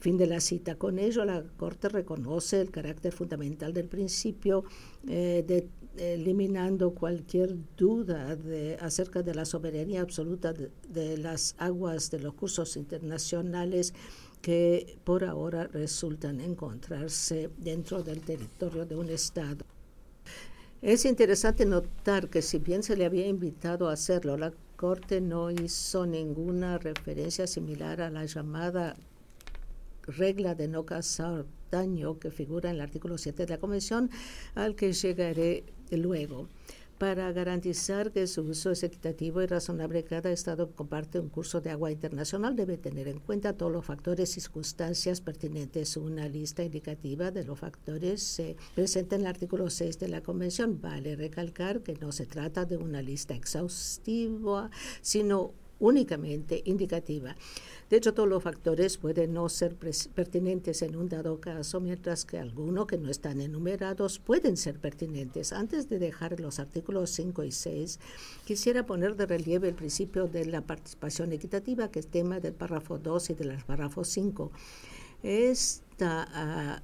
Fin 0.00 0.16
de 0.16 0.26
la 0.26 0.40
cita. 0.40 0.74
Con 0.76 0.98
ello, 0.98 1.24
la 1.24 1.44
Corte 1.56 1.88
reconoce 1.88 2.60
el 2.60 2.70
carácter 2.70 3.12
fundamental 3.12 3.72
del 3.72 3.86
principio, 3.86 4.64
eh, 5.06 5.44
de, 5.46 5.68
eliminando 5.96 6.92
cualquier 6.92 7.56
duda 7.76 8.36
de, 8.36 8.76
acerca 8.80 9.22
de 9.22 9.34
la 9.34 9.44
soberanía 9.44 10.00
absoluta 10.00 10.52
de, 10.52 11.18
las 11.18 11.54
aguas 11.58 12.10
de 12.10 12.20
los 12.20 12.34
cursos 12.34 12.76
internacionales 12.76 13.94
que 14.40 14.98
por 15.04 15.24
ahora 15.24 15.66
resultan 15.68 16.40
encontrarse 16.40 17.50
dentro 17.58 18.02
del 18.02 18.20
territorio 18.20 18.86
de 18.86 18.96
un 18.96 19.10
Estado. 19.10 19.64
Es 20.80 21.04
interesante 21.04 21.64
notar 21.64 22.28
que 22.28 22.42
si 22.42 22.58
bien 22.58 22.82
se 22.82 22.96
le 22.96 23.04
había 23.04 23.28
invitado 23.28 23.88
a 23.88 23.92
hacerlo, 23.92 24.36
la 24.36 24.52
Corte 24.76 25.20
no 25.20 25.52
hizo 25.52 26.06
ninguna 26.06 26.76
referencia 26.76 27.46
similar 27.46 28.00
a 28.00 28.10
la 28.10 28.24
llamada 28.24 28.96
regla 30.02 30.56
de 30.56 30.66
no 30.66 30.84
causar 30.84 31.46
daño 31.70 32.18
que 32.18 32.32
figura 32.32 32.70
en 32.70 32.76
el 32.76 32.82
artículo 32.82 33.16
7 33.16 33.46
de 33.46 33.50
la 33.50 33.58
Convención, 33.58 34.10
al 34.56 34.74
que 34.74 34.92
llegaré 34.92 35.64
luego. 35.96 36.48
Para 37.02 37.32
garantizar 37.32 38.12
que 38.12 38.28
su 38.28 38.42
uso 38.42 38.70
es 38.70 38.84
equitativo 38.84 39.42
y 39.42 39.46
razonable, 39.46 40.04
cada 40.04 40.30
Estado 40.30 40.68
que 40.68 40.76
comparte 40.76 41.18
un 41.18 41.30
curso 41.30 41.60
de 41.60 41.70
agua 41.70 41.90
internacional 41.90 42.54
debe 42.54 42.78
tener 42.78 43.08
en 43.08 43.18
cuenta 43.18 43.56
todos 43.56 43.72
los 43.72 43.84
factores 43.84 44.36
y 44.36 44.40
circunstancias 44.40 45.20
pertinentes. 45.20 45.96
Una 45.96 46.28
lista 46.28 46.62
indicativa 46.62 47.32
de 47.32 47.42
los 47.42 47.58
factores 47.58 48.22
se 48.22 48.54
presenta 48.76 49.16
en 49.16 49.22
el 49.22 49.26
artículo 49.26 49.68
6 49.68 49.98
de 49.98 50.06
la 50.06 50.22
Convención. 50.22 50.80
Vale 50.80 51.16
recalcar 51.16 51.80
que 51.80 51.94
no 51.94 52.12
se 52.12 52.26
trata 52.26 52.66
de 52.66 52.76
una 52.76 53.02
lista 53.02 53.34
exhaustiva, 53.34 54.70
sino 55.00 55.54
únicamente 55.82 56.62
indicativa. 56.64 57.36
De 57.90 57.98
hecho, 57.98 58.14
todos 58.14 58.28
los 58.28 58.42
factores 58.42 58.96
pueden 58.96 59.34
no 59.34 59.48
ser 59.50 59.76
pertinentes 59.76 60.80
en 60.80 60.96
un 60.96 61.08
dado 61.08 61.40
caso, 61.40 61.80
mientras 61.80 62.24
que 62.24 62.38
algunos 62.38 62.86
que 62.86 62.96
no 62.96 63.10
están 63.10 63.40
enumerados 63.40 64.18
pueden 64.18 64.56
ser 64.56 64.78
pertinentes. 64.78 65.52
Antes 65.52 65.90
de 65.90 65.98
dejar 65.98 66.40
los 66.40 66.58
artículos 66.58 67.10
5 67.10 67.44
y 67.44 67.52
6, 67.52 68.00
quisiera 68.46 68.86
poner 68.86 69.16
de 69.16 69.26
relieve 69.26 69.68
el 69.68 69.74
principio 69.74 70.28
de 70.28 70.46
la 70.46 70.62
participación 70.62 71.32
equitativa, 71.32 71.90
que 71.90 71.98
es 71.98 72.06
tema 72.06 72.40
del 72.40 72.54
párrafo 72.54 72.98
2 72.98 73.30
y 73.30 73.34
del 73.34 73.62
párrafo 73.64 74.04
5. 74.04 74.52
Esta 75.22 76.28
ah, 76.32 76.82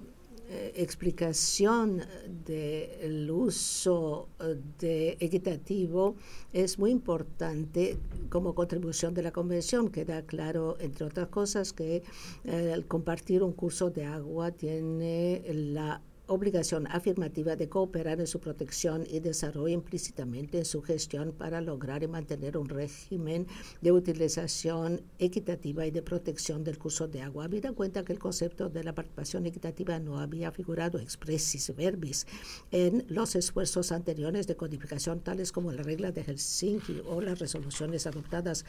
eh, 0.51 0.73
explicación 0.77 2.01
del 2.47 3.31
uso 3.31 4.31
eh, 4.41 4.59
de 4.79 5.17
equitativo 5.21 6.17
es 6.55 6.79
muy 6.79 6.91
importante 6.91 7.99
como 8.31 8.55
contribución 8.55 9.13
de 9.13 9.23
la 9.23 9.31
convención. 9.31 9.91
Queda 9.91 10.23
claro, 10.23 10.79
entre 10.81 11.05
otras 11.05 11.29
cosas, 11.29 11.75
que 11.75 12.03
eh, 12.45 12.83
compartir 12.89 13.43
un 13.43 13.53
curso 13.53 13.91
de 13.91 14.07
agua 14.07 14.51
tiene 14.51 15.43
la 15.53 16.01
obligación 16.29 16.87
afirmativa 16.87 17.57
de 17.57 17.69
cooperar 17.69 18.21
en 18.21 18.27
su 18.27 18.39
protección 18.39 19.05
y 19.09 19.21
desarrollo 19.21 19.69
implícitamente 19.69 20.59
en 20.59 20.65
su 20.65 20.83
gestión 20.83 21.33
para 21.33 21.61
lograr 21.61 22.03
y 22.03 22.07
mantener 22.07 22.57
un 22.57 22.69
régimen 22.69 23.47
de 23.81 23.93
utilización 23.93 25.01
equitativa 25.19 25.87
y 25.87 25.91
de 25.91 26.03
protección 26.03 26.65
del 26.65 26.79
curso 26.79 27.09
de 27.09 27.23
agua. 27.23 27.45
Habida 27.45 27.73
cuenta 27.73 28.05
que 28.05 28.13
el 28.13 28.19
concepto 28.19 28.69
de 28.69 28.85
la 28.85 28.95
participación 28.95 29.47
equitativa 29.47 29.99
no 29.99 30.19
había 30.19 30.53
figurado 30.53 30.99
expressis 30.99 31.75
verbis 31.75 32.27
en 32.71 33.05
los 33.09 33.35
esfuerzos 33.35 33.91
anteriores 33.91 34.47
de 34.47 34.57
codificación, 34.57 35.21
tales 35.21 35.51
como 35.51 35.73
la 35.73 35.83
regla 35.83 36.13
de 36.13 36.25
Helsinki 36.25 37.03
o 37.07 37.21
las 37.21 37.39
resoluciones 37.39 38.07
adoptadas 38.07 38.65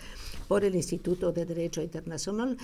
por 0.47 0.63
el 0.63 0.75
Instituto 0.75 1.31
de 1.31 1.45
Derecho 1.45 1.81
Internacional, 1.81 2.57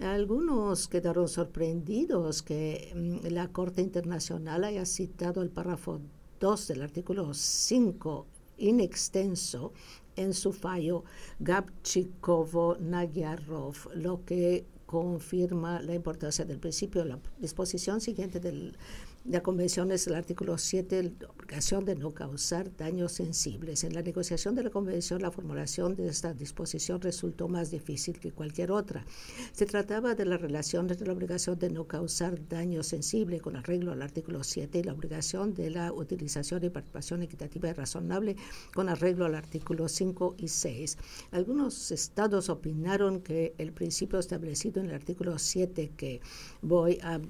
algunos 0.00 0.88
quedaron 0.88 1.28
sorprendidos 1.28 2.42
que 2.42 2.92
mm, 2.94 3.26
la 3.32 3.48
Corte 3.48 3.82
Internacional 3.82 4.64
haya 4.64 4.86
citado 4.86 5.42
el 5.42 5.50
párrafo 5.50 6.00
2 6.40 6.68
del 6.68 6.82
artículo 6.82 7.32
5 7.32 8.26
in 8.58 8.80
extenso 8.80 9.72
en 10.16 10.34
su 10.34 10.52
fallo 10.52 11.04
Gabchikovo-Nagyarov, 11.40 13.94
lo 13.94 14.24
que 14.24 14.66
confirma 14.86 15.80
la 15.82 15.94
importancia 15.94 16.44
del 16.44 16.58
principio. 16.58 17.04
La 17.04 17.20
disposición 17.38 18.00
siguiente 18.00 18.40
del 18.40 18.76
la 19.26 19.42
convención 19.42 19.90
es 19.90 20.06
el 20.06 20.16
artículo 20.16 20.58
7, 20.58 21.14
la 21.18 21.28
obligación 21.30 21.86
de 21.86 21.96
no 21.96 22.12
causar 22.12 22.76
daños 22.76 23.12
sensibles. 23.12 23.82
En 23.82 23.94
la 23.94 24.02
negociación 24.02 24.54
de 24.54 24.62
la 24.62 24.68
convención, 24.68 25.22
la 25.22 25.30
formulación 25.30 25.96
de 25.96 26.08
esta 26.08 26.34
disposición 26.34 27.00
resultó 27.00 27.48
más 27.48 27.70
difícil 27.70 28.20
que 28.20 28.32
cualquier 28.32 28.70
otra. 28.70 29.06
Se 29.52 29.64
trataba 29.64 30.14
de 30.14 30.26
la 30.26 30.36
relación 30.36 30.90
entre 30.90 31.06
la 31.06 31.14
obligación 31.14 31.58
de 31.58 31.70
no 31.70 31.86
causar 31.86 32.46
daño 32.48 32.82
sensible 32.82 33.40
con 33.40 33.56
arreglo 33.56 33.92
al 33.92 34.02
artículo 34.02 34.44
7 34.44 34.80
y 34.80 34.82
la 34.82 34.92
obligación 34.92 35.54
de 35.54 35.70
la 35.70 35.90
utilización 35.90 36.62
y 36.62 36.68
participación 36.68 37.22
equitativa 37.22 37.70
y 37.70 37.72
razonable 37.72 38.36
con 38.74 38.90
arreglo 38.90 39.24
al 39.24 39.36
artículo 39.36 39.88
5 39.88 40.34
y 40.36 40.48
6. 40.48 40.98
Algunos 41.30 41.90
estados 41.90 42.50
opinaron 42.50 43.22
que 43.22 43.54
el 43.56 43.72
principio 43.72 44.18
establecido 44.18 44.82
en 44.82 44.90
el 44.90 44.94
artículo 44.94 45.38
7 45.38 45.92
que 45.96 46.20
voy 46.60 46.98
a 47.02 47.20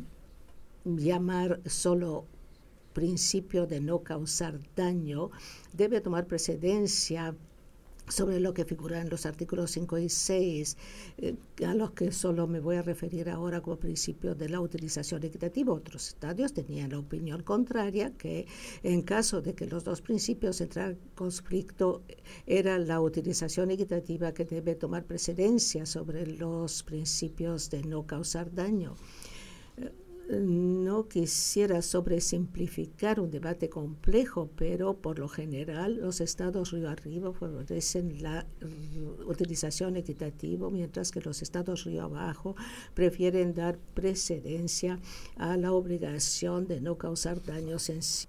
llamar 0.85 1.61
solo 1.67 2.27
principio 2.93 3.67
de 3.67 3.81
no 3.81 4.03
causar 4.03 4.61
daño 4.77 5.31
debe 5.73 6.01
tomar 6.01 6.27
precedencia 6.27 7.35
sobre 8.09 8.39
lo 8.39 8.53
que 8.53 8.65
figura 8.65 9.01
en 9.01 9.09
los 9.09 9.25
artículos 9.25 9.71
5 9.71 9.99
y 9.99 10.09
6, 10.11 10.77
eh, 11.19 11.37
a 11.67 11.75
los 11.75 11.93
que 11.93 12.13
solo 12.13 12.47
me 12.47 12.61
voy 12.61 12.77
a 12.77 12.83
referir 12.83 13.31
ahora 13.31 13.63
como 13.63 13.79
principio 13.79 14.35
de 14.35 14.51
la 14.51 14.61
utilización 14.61 15.25
equitativa. 15.25 15.73
Otros 15.73 16.09
estadios 16.09 16.53
tenían 16.53 16.91
la 16.91 16.99
opinión 16.99 17.43
contraria, 17.43 18.13
que 18.13 18.47
en 18.83 19.03
caso 19.03 19.41
de 19.41 19.55
que 19.55 19.67
los 19.67 19.85
dos 19.85 20.03
principios 20.03 20.61
entraran 20.61 20.93
en 20.93 20.99
conflicto, 21.15 22.03
era 22.47 22.79
la 22.79 23.01
utilización 23.01 23.71
equitativa 23.71 24.35
que 24.35 24.45
debe 24.45 24.75
tomar 24.75 25.05
precedencia 25.05 25.87
sobre 25.87 26.27
los 26.27 26.83
principios 26.83 27.71
de 27.71 27.83
no 27.85 28.07
causar 28.07 28.53
daño 28.53 28.97
no 30.31 31.07
quisiera 31.09 31.83
sobresimplificar 31.83 33.21
un 33.21 33.31
debate 33.31 33.69
complejo, 33.69 34.51
pero 34.57 34.95
por 34.95 35.19
lo 35.19 35.29
general 35.29 35.97
los 35.97 36.21
estados 36.21 36.73
río 36.73 36.89
arriba 36.89 37.33
favorecen 37.33 38.23
la 38.23 38.47
utilización 39.27 39.97
equitativa, 39.97 40.71
mientras 40.71 41.11
que 41.11 41.21
los 41.21 41.43
estados 41.43 41.85
río 41.85 42.05
abajo 42.05 42.57
prefieren 42.95 43.55
dar 43.55 43.79
precedencia 43.95 44.99
a 45.37 45.57
la 45.57 45.73
obligación 45.73 46.67
de 46.67 46.81
no 46.81 46.97
causar 46.97 47.43
daños 47.43 47.91
en 47.91 48.03
sí. 48.03 48.27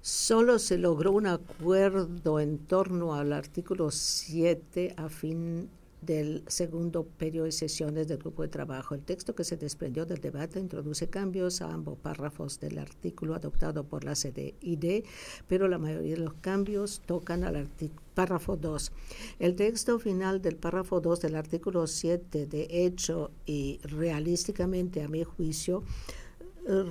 Solo 0.00 0.60
se 0.60 0.78
logró 0.78 1.10
un 1.10 1.26
acuerdo 1.26 2.38
en 2.38 2.58
torno 2.58 3.14
al 3.14 3.32
artículo 3.32 3.90
7 3.90 4.94
a 4.96 5.08
fin 5.08 5.68
del 6.00 6.44
segundo 6.46 7.04
periodo 7.04 7.46
de 7.46 7.52
sesiones 7.52 8.08
del 8.08 8.18
grupo 8.18 8.42
de 8.42 8.48
trabajo. 8.48 8.94
El 8.94 9.02
texto 9.02 9.34
que 9.34 9.44
se 9.44 9.56
desprendió 9.56 10.06
del 10.06 10.20
debate 10.20 10.60
introduce 10.60 11.08
cambios 11.08 11.62
a 11.62 11.72
ambos 11.72 11.98
párrafos 11.98 12.60
del 12.60 12.78
artículo 12.78 13.34
adoptado 13.34 13.84
por 13.84 14.04
la 14.04 14.14
CDID, 14.14 15.04
pero 15.48 15.68
la 15.68 15.78
mayoría 15.78 16.14
de 16.14 16.20
los 16.20 16.34
cambios 16.34 17.00
tocan 17.06 17.44
al 17.44 17.68
párrafo 18.14 18.56
2. 18.56 18.92
El 19.38 19.56
texto 19.56 19.98
final 19.98 20.40
del 20.40 20.56
párrafo 20.56 21.00
2 21.00 21.20
del 21.20 21.36
artículo 21.36 21.86
7, 21.86 22.46
de 22.46 22.68
hecho 22.70 23.30
y 23.44 23.80
realísticamente 23.82 25.02
a 25.02 25.08
mi 25.08 25.24
juicio, 25.24 25.82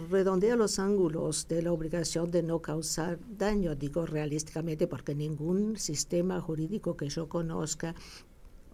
redondea 0.09 0.55
los 0.55 0.79
ángulos 0.79 1.47
de 1.49 1.61
la 1.61 1.73
obligación 1.73 2.31
de 2.31 2.43
no 2.43 2.61
causar 2.61 3.19
daño, 3.37 3.75
digo 3.75 4.05
realísticamente 4.05 4.87
porque 4.87 5.13
ningún 5.13 5.75
sistema 5.75 6.39
jurídico 6.39 6.95
que 6.95 7.09
yo 7.09 7.27
conozca 7.27 7.93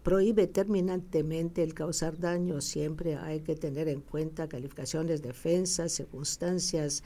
prohíbe 0.04 0.48
terminantemente 0.48 1.64
el 1.64 1.74
causar 1.74 2.20
daño. 2.20 2.62
Siempre 2.62 3.16
hay 3.16 3.42
que 3.42 3.56
tener 3.56 3.88
en 3.88 4.02
cuenta 4.02 4.48
calificaciones, 4.48 5.22
defensas, 5.22 5.92
circunstancias, 5.92 7.04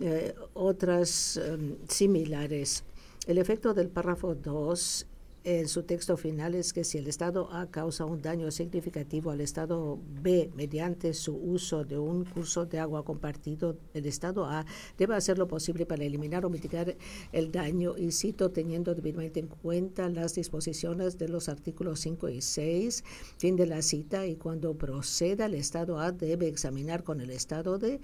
eh, 0.00 0.34
otras 0.54 1.36
em, 1.38 1.76
similares. 1.88 2.84
El 3.26 3.38
efecto 3.38 3.74
del 3.74 3.88
párrafo 3.88 4.34
2 4.34 5.06
en 5.46 5.68
su 5.68 5.84
texto 5.84 6.16
final 6.16 6.56
es 6.56 6.72
que 6.72 6.82
si 6.82 6.98
el 6.98 7.06
Estado 7.06 7.48
A 7.52 7.70
causa 7.70 8.04
un 8.04 8.20
daño 8.20 8.50
significativo 8.50 9.30
al 9.30 9.40
Estado 9.40 10.00
B 10.20 10.50
mediante 10.56 11.14
su 11.14 11.36
uso 11.36 11.84
de 11.84 11.96
un 11.96 12.24
curso 12.24 12.66
de 12.66 12.80
agua 12.80 13.04
compartido, 13.04 13.78
el 13.94 14.06
Estado 14.06 14.44
A 14.46 14.66
debe 14.98 15.14
hacer 15.14 15.38
lo 15.38 15.46
posible 15.46 15.86
para 15.86 16.02
eliminar 16.02 16.44
o 16.44 16.50
mitigar 16.50 16.96
el 17.30 17.52
daño, 17.52 17.96
y 17.96 18.10
cito, 18.10 18.50
teniendo 18.50 18.92
debidamente 18.96 19.38
en 19.38 19.46
cuenta 19.46 20.08
las 20.08 20.34
disposiciones 20.34 21.16
de 21.16 21.28
los 21.28 21.48
artículos 21.48 22.00
5 22.00 22.28
y 22.28 22.40
6, 22.40 23.04
fin 23.38 23.54
de 23.54 23.66
la 23.66 23.82
cita, 23.82 24.26
y 24.26 24.34
cuando 24.34 24.74
proceda, 24.74 25.46
el 25.46 25.54
Estado 25.54 26.00
A 26.00 26.10
debe 26.10 26.48
examinar 26.48 27.04
con 27.04 27.20
el 27.20 27.30
Estado 27.30 27.78
D 27.78 28.00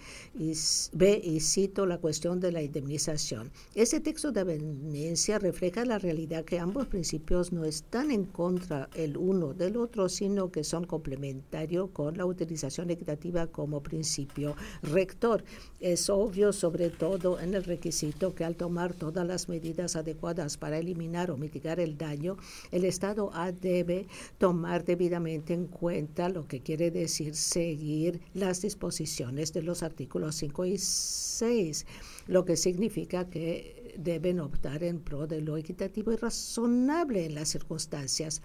B, 0.93 1.21
y 1.25 1.41
cito, 1.41 1.87
la 1.87 1.99
cuestión 1.99 2.39
de 2.39 2.53
la 2.53 2.63
indemnización. 2.63 3.51
Ese 3.75 3.99
texto 3.99 4.31
de 4.31 4.43
aveniencia 4.43 5.41
refleja 5.41 5.85
la 5.85 5.99
realidad 5.99 6.45
que 6.45 6.61
ambos 6.61 6.87
principios 6.87 7.32
no 7.51 7.65
están 7.65 8.11
en 8.11 8.27
contra 8.27 8.91
el 8.95 9.17
uno 9.17 9.55
del 9.55 9.79
otro, 9.79 10.11
sino 10.11 10.53
que 10.53 10.65
son 10.65 10.85
complementarios 10.85 11.89
con 11.91 12.19
la 12.19 12.27
utilización 12.27 12.91
equitativa 12.91 13.47
como 13.47 13.83
principio 13.83 14.55
rector. 14.83 15.43
Es 15.81 16.11
obvio, 16.11 16.53
sobre 16.53 16.91
todo 16.91 17.41
en 17.41 17.55
el 17.55 17.65
requisito 17.65 18.35
que 18.35 18.45
al 18.45 18.57
tomar 18.57 18.93
todas 18.93 19.27
las 19.27 19.49
medidas 19.49 19.97
adecuadas 19.97 20.59
para 20.59 20.79
eliminar 20.79 21.31
o 21.31 21.39
mitigar 21.39 21.81
el 21.81 21.97
daño, 21.97 22.37
el 22.71 22.85
Estado 22.85 23.31
debe 23.61 24.07
tomar 24.37 24.85
debidamente 24.85 25.55
en 25.55 25.69
cuenta 25.69 26.29
lo 26.29 26.47
que 26.47 26.61
quiere 26.61 26.91
decir 26.91 27.35
seguir 27.35 28.21
las 28.35 28.61
disposiciones 28.61 29.55
de 29.55 29.63
los 29.63 29.83
artículos 29.83 30.35
5 30.35 30.67
y 30.67 30.77
6, 30.77 31.87
lo 32.27 32.45
que 32.45 32.57
significa 32.57 33.31
que 33.31 33.82
deben 33.97 34.41
optar 34.41 34.83
en 34.83 35.01
pro 35.01 35.27
de 35.27 35.41
lo 35.41 35.57
equitativo 35.57 36.13
y 36.13 36.17
razonable 36.17 37.27
en 37.27 37.35
las 37.35 37.49
circunstancias. 37.49 38.43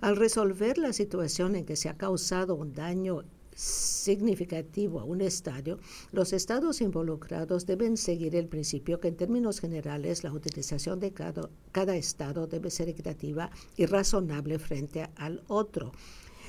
Al 0.00 0.16
resolver 0.16 0.78
la 0.78 0.92
situación 0.92 1.56
en 1.56 1.64
que 1.64 1.76
se 1.76 1.88
ha 1.88 1.96
causado 1.96 2.54
un 2.54 2.72
daño 2.72 3.24
significativo 3.56 5.00
a 5.00 5.04
un 5.04 5.22
estadio, 5.22 5.78
los 6.12 6.34
estados 6.34 6.82
involucrados 6.82 7.64
deben 7.64 7.96
seguir 7.96 8.36
el 8.36 8.48
principio 8.48 9.00
que 9.00 9.08
en 9.08 9.16
términos 9.16 9.60
generales 9.60 10.24
la 10.24 10.32
utilización 10.32 11.00
de 11.00 11.12
cada, 11.12 11.96
estado 11.96 12.46
debe 12.46 12.70
ser 12.70 12.90
equitativa 12.90 13.50
y 13.76 13.86
razonable 13.86 14.58
frente 14.58 15.08
al 15.16 15.42
otro. 15.48 15.92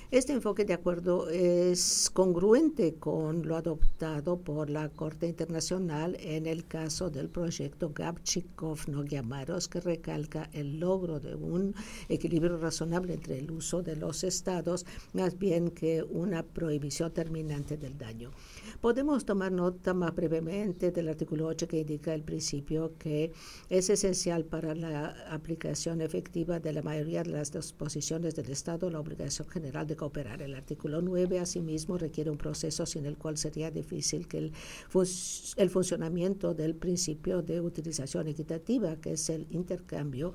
Este 0.10 0.32
enfoque 0.32 0.64
de 0.64 0.74
acuerdo 0.74 1.30
es 1.30 2.10
congruente 2.14 2.94
con 2.94 3.46
lo 3.46 3.58
adoptado 3.58 4.40
por 4.40 4.70
la 4.70 4.88
Corte 4.88 5.28
Internacional 5.28 6.16
en 6.22 6.46
el 6.46 6.66
caso 6.66 7.10
del 7.10 7.28
proyecto 7.28 7.92
Gabchikov-Noguiamaros, 7.94 9.68
que 9.68 9.82
recalca 9.82 10.50
el 10.54 10.80
logro 10.80 11.20
de 11.20 11.36
un 11.36 11.76
equilibrio 12.08 12.56
razonable 12.56 13.16
entre 13.16 13.38
el 13.38 13.52
uso 13.52 13.84
de 13.84 13.98
los 13.98 14.24
estados, 14.24 14.86
más 15.12 15.38
bien 15.38 15.72
que 15.72 16.04
una 16.04 16.42
prohibición 16.42 17.12
terminante 17.12 17.76
del 17.76 17.98
daño. 17.98 18.32
Podemos 18.80 19.26
tomar 19.26 19.52
nota 19.52 19.94
más 19.94 20.16
brevemente 20.16 20.92
del 20.92 21.10
artículo 21.10 21.48
8 21.48 21.68
que 21.68 21.82
indica 21.82 22.14
el 22.14 22.24
principio 22.24 22.94
que 22.98 23.34
es 23.68 23.90
esencial 23.90 24.46
para 24.46 24.74
la 24.74 25.10
aplicación 25.30 26.00
efectiva 26.00 26.62
de 26.62 26.72
la 26.72 26.82
mayoría 26.82 27.24
de 27.24 27.32
las 27.32 27.52
disposiciones 27.52 28.36
del 28.36 28.52
Estado 28.52 28.90
la 28.90 29.02
obligación 29.02 29.50
general 29.50 29.86
de 29.86 29.97
cooperar. 29.98 30.42
El 30.42 30.56
artículo 30.56 31.02
9 31.02 31.40
asimismo 31.40 31.98
requiere 31.98 32.30
un 32.30 32.38
proceso 32.38 32.86
sin 32.86 33.06
el 33.06 33.18
cual 33.18 33.38
sería 33.38 33.72
difícil 33.72 34.28
que 34.28 34.38
el, 34.38 34.54
el 35.58 35.70
funcionamiento 35.70 36.54
del 36.54 36.76
principio 36.76 37.42
de 37.42 37.60
utilización 37.60 38.28
equitativa, 38.28 38.96
que 38.96 39.14
es 39.14 39.30
el 39.30 39.48
intercambio 39.50 40.34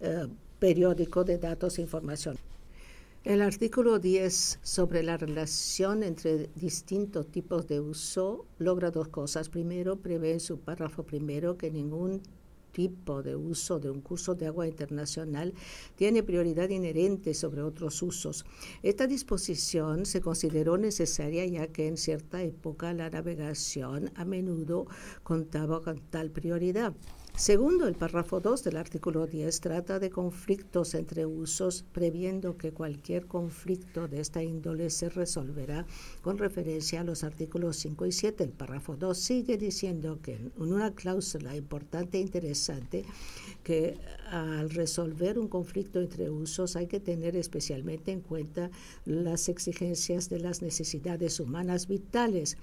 eh, 0.00 0.26
periódico 0.58 1.24
de 1.24 1.38
datos 1.38 1.78
e 1.78 1.82
información. 1.82 2.36
El 3.22 3.42
artículo 3.42 3.98
10 3.98 4.60
sobre 4.62 5.02
la 5.02 5.18
relación 5.18 6.02
entre 6.02 6.48
distintos 6.54 7.26
tipos 7.26 7.66
de 7.68 7.78
uso 7.78 8.46
logra 8.58 8.90
dos 8.90 9.08
cosas. 9.08 9.50
Primero, 9.50 9.96
prevé 9.96 10.32
en 10.32 10.40
su 10.40 10.58
párrafo 10.58 11.02
primero 11.02 11.58
que 11.58 11.70
ningún 11.70 12.22
tipo 12.72 13.22
de 13.22 13.36
uso 13.36 13.78
de 13.78 13.90
un 13.90 14.00
curso 14.00 14.34
de 14.34 14.46
agua 14.46 14.66
internacional 14.66 15.54
tiene 15.96 16.22
prioridad 16.22 16.68
inherente 16.68 17.34
sobre 17.34 17.62
otros 17.62 18.02
usos. 18.02 18.44
Esta 18.82 19.06
disposición 19.06 20.06
se 20.06 20.20
consideró 20.20 20.78
necesaria 20.78 21.44
ya 21.46 21.66
que 21.68 21.86
en 21.86 21.96
cierta 21.96 22.42
época 22.42 22.92
la 22.92 23.10
navegación 23.10 24.10
a 24.14 24.24
menudo 24.24 24.86
contaba 25.22 25.80
con 25.82 25.98
tal 26.10 26.30
prioridad. 26.30 26.94
Segundo, 27.40 27.88
el 27.88 27.94
párrafo 27.94 28.38
2 28.38 28.64
del 28.64 28.76
artículo 28.76 29.26
10 29.26 29.60
trata 29.62 29.98
de 29.98 30.10
conflictos 30.10 30.92
entre 30.92 31.24
usos, 31.24 31.86
previendo 31.90 32.58
que 32.58 32.70
cualquier 32.70 33.26
conflicto 33.26 34.08
de 34.08 34.20
esta 34.20 34.42
índole 34.42 34.90
se 34.90 35.08
resolverá 35.08 35.86
con 36.20 36.36
referencia 36.36 37.00
a 37.00 37.04
los 37.04 37.24
artículos 37.24 37.78
5 37.78 38.04
y 38.04 38.12
7. 38.12 38.44
El 38.44 38.50
párrafo 38.50 38.94
2 38.94 39.16
sigue 39.16 39.56
diciendo 39.56 40.18
que 40.22 40.34
en 40.34 40.52
una 40.56 40.94
cláusula 40.94 41.56
importante 41.56 42.18
e 42.18 42.20
interesante 42.20 43.06
que 43.64 43.96
al 44.30 44.68
resolver 44.68 45.38
un 45.38 45.48
conflicto 45.48 45.98
entre 45.98 46.28
usos 46.28 46.76
hay 46.76 46.88
que 46.88 47.00
tener 47.00 47.36
especialmente 47.36 48.12
en 48.12 48.20
cuenta 48.20 48.70
las 49.06 49.48
exigencias 49.48 50.28
de 50.28 50.40
las 50.40 50.60
necesidades 50.60 51.40
humanas 51.40 51.88
vitales. 51.88 52.58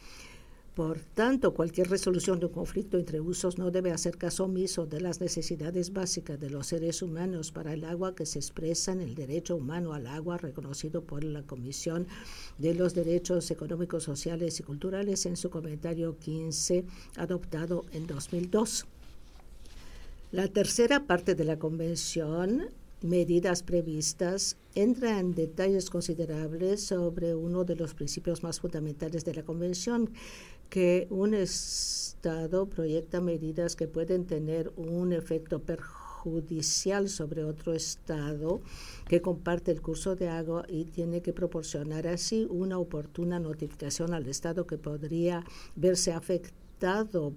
Por 0.78 1.00
tanto, 1.00 1.56
cualquier 1.56 1.90
resolución 1.90 2.40
de 2.40 2.46
un 2.46 2.52
conflicto 2.52 3.00
entre 3.00 3.20
usos 3.20 3.58
no 3.58 3.72
debe 3.72 3.92
hacer 3.92 4.16
caso 4.16 4.44
omiso 4.44 4.86
de 4.86 5.02
las 5.02 5.20
necesidades 5.20 5.92
básicas 5.92 6.40
de 6.40 6.52
los 6.52 6.68
seres 6.68 7.02
humanos 7.02 7.52
para 7.52 7.74
el 7.74 7.84
agua 7.84 8.14
que 8.14 8.28
se 8.28 8.38
expresa 8.38 8.92
en 8.92 9.02
el 9.02 9.16
derecho 9.16 9.56
humano 9.56 9.94
al 9.94 10.06
agua 10.06 10.38
reconocido 10.38 11.02
por 11.02 11.24
la 11.24 11.42
Comisión 11.42 12.06
de 12.60 12.76
los 12.76 12.94
Derechos 12.94 13.50
Económicos, 13.50 14.04
Sociales 14.04 14.60
y 14.60 14.64
Culturales 14.64 15.26
en 15.26 15.36
su 15.36 15.50
comentario 15.50 16.16
15 16.20 16.86
adoptado 17.16 17.84
en 17.92 18.06
2002. 18.06 18.86
La 20.32 20.48
tercera 20.48 21.08
parte 21.08 21.34
de 21.34 21.44
la 21.44 21.58
Convención 21.58 22.70
medidas 23.02 23.62
previstas 23.62 24.58
entra 24.74 25.20
en 25.20 25.36
detalles 25.36 25.90
considerables 25.90 26.84
sobre 26.84 27.36
uno 27.36 27.64
de 27.64 27.76
los 27.76 27.94
principios 27.94 28.44
más 28.44 28.60
fundamentales 28.60 29.24
de 29.24 29.36
la 29.36 29.44
Convención, 29.44 30.10
que 30.70 31.08
un 31.10 31.34
Estado 31.34 32.68
proyecta 32.68 33.22
medidas 33.22 33.76
que 33.76 33.88
pueden 33.88 34.26
tener 34.26 34.72
un 34.76 35.14
efecto 35.14 35.60
perjudicial 35.60 37.10
sobre 37.10 37.44
otro 37.44 37.74
Estado 37.74 38.62
que 39.08 39.22
comparte 39.22 39.72
el 39.72 39.82
curso 39.82 40.16
de 40.16 40.30
agua 40.30 40.66
y 40.68 40.86
tiene 40.86 41.22
que 41.22 41.34
proporcionar 41.34 42.08
así 42.08 42.48
una 42.50 42.80
oportuna 42.80 43.40
notificación 43.40 44.14
al 44.14 44.28
Estado 44.28 44.68
que 44.68 44.78
podría 44.78 45.44
verse 45.76 46.12
afectado 46.12 47.34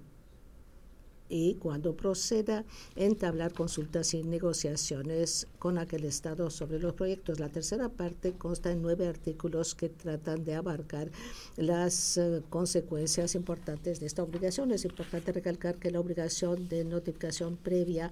y 1.31 1.55
cuando 1.55 1.95
proceda 1.95 2.65
entablar 2.97 3.53
consultas 3.53 4.13
y 4.13 4.21
negociaciones 4.21 5.47
con 5.59 5.77
aquel 5.77 6.03
Estado 6.03 6.49
sobre 6.49 6.77
los 6.77 6.93
proyectos. 6.93 7.39
La 7.39 7.47
tercera 7.47 7.87
parte 7.87 8.33
consta 8.33 8.69
en 8.69 8.81
nueve 8.81 9.07
artículos 9.07 9.73
que 9.73 9.87
tratan 9.87 10.43
de 10.43 10.55
abarcar 10.55 11.09
las 11.55 12.17
eh, 12.17 12.41
consecuencias 12.49 13.33
importantes 13.35 14.01
de 14.01 14.07
esta 14.07 14.23
obligación. 14.23 14.71
Es 14.71 14.83
importante 14.83 15.31
recalcar 15.31 15.77
que 15.77 15.89
la 15.89 16.01
obligación 16.01 16.67
de 16.67 16.83
notificación 16.83 17.55
previa 17.55 18.11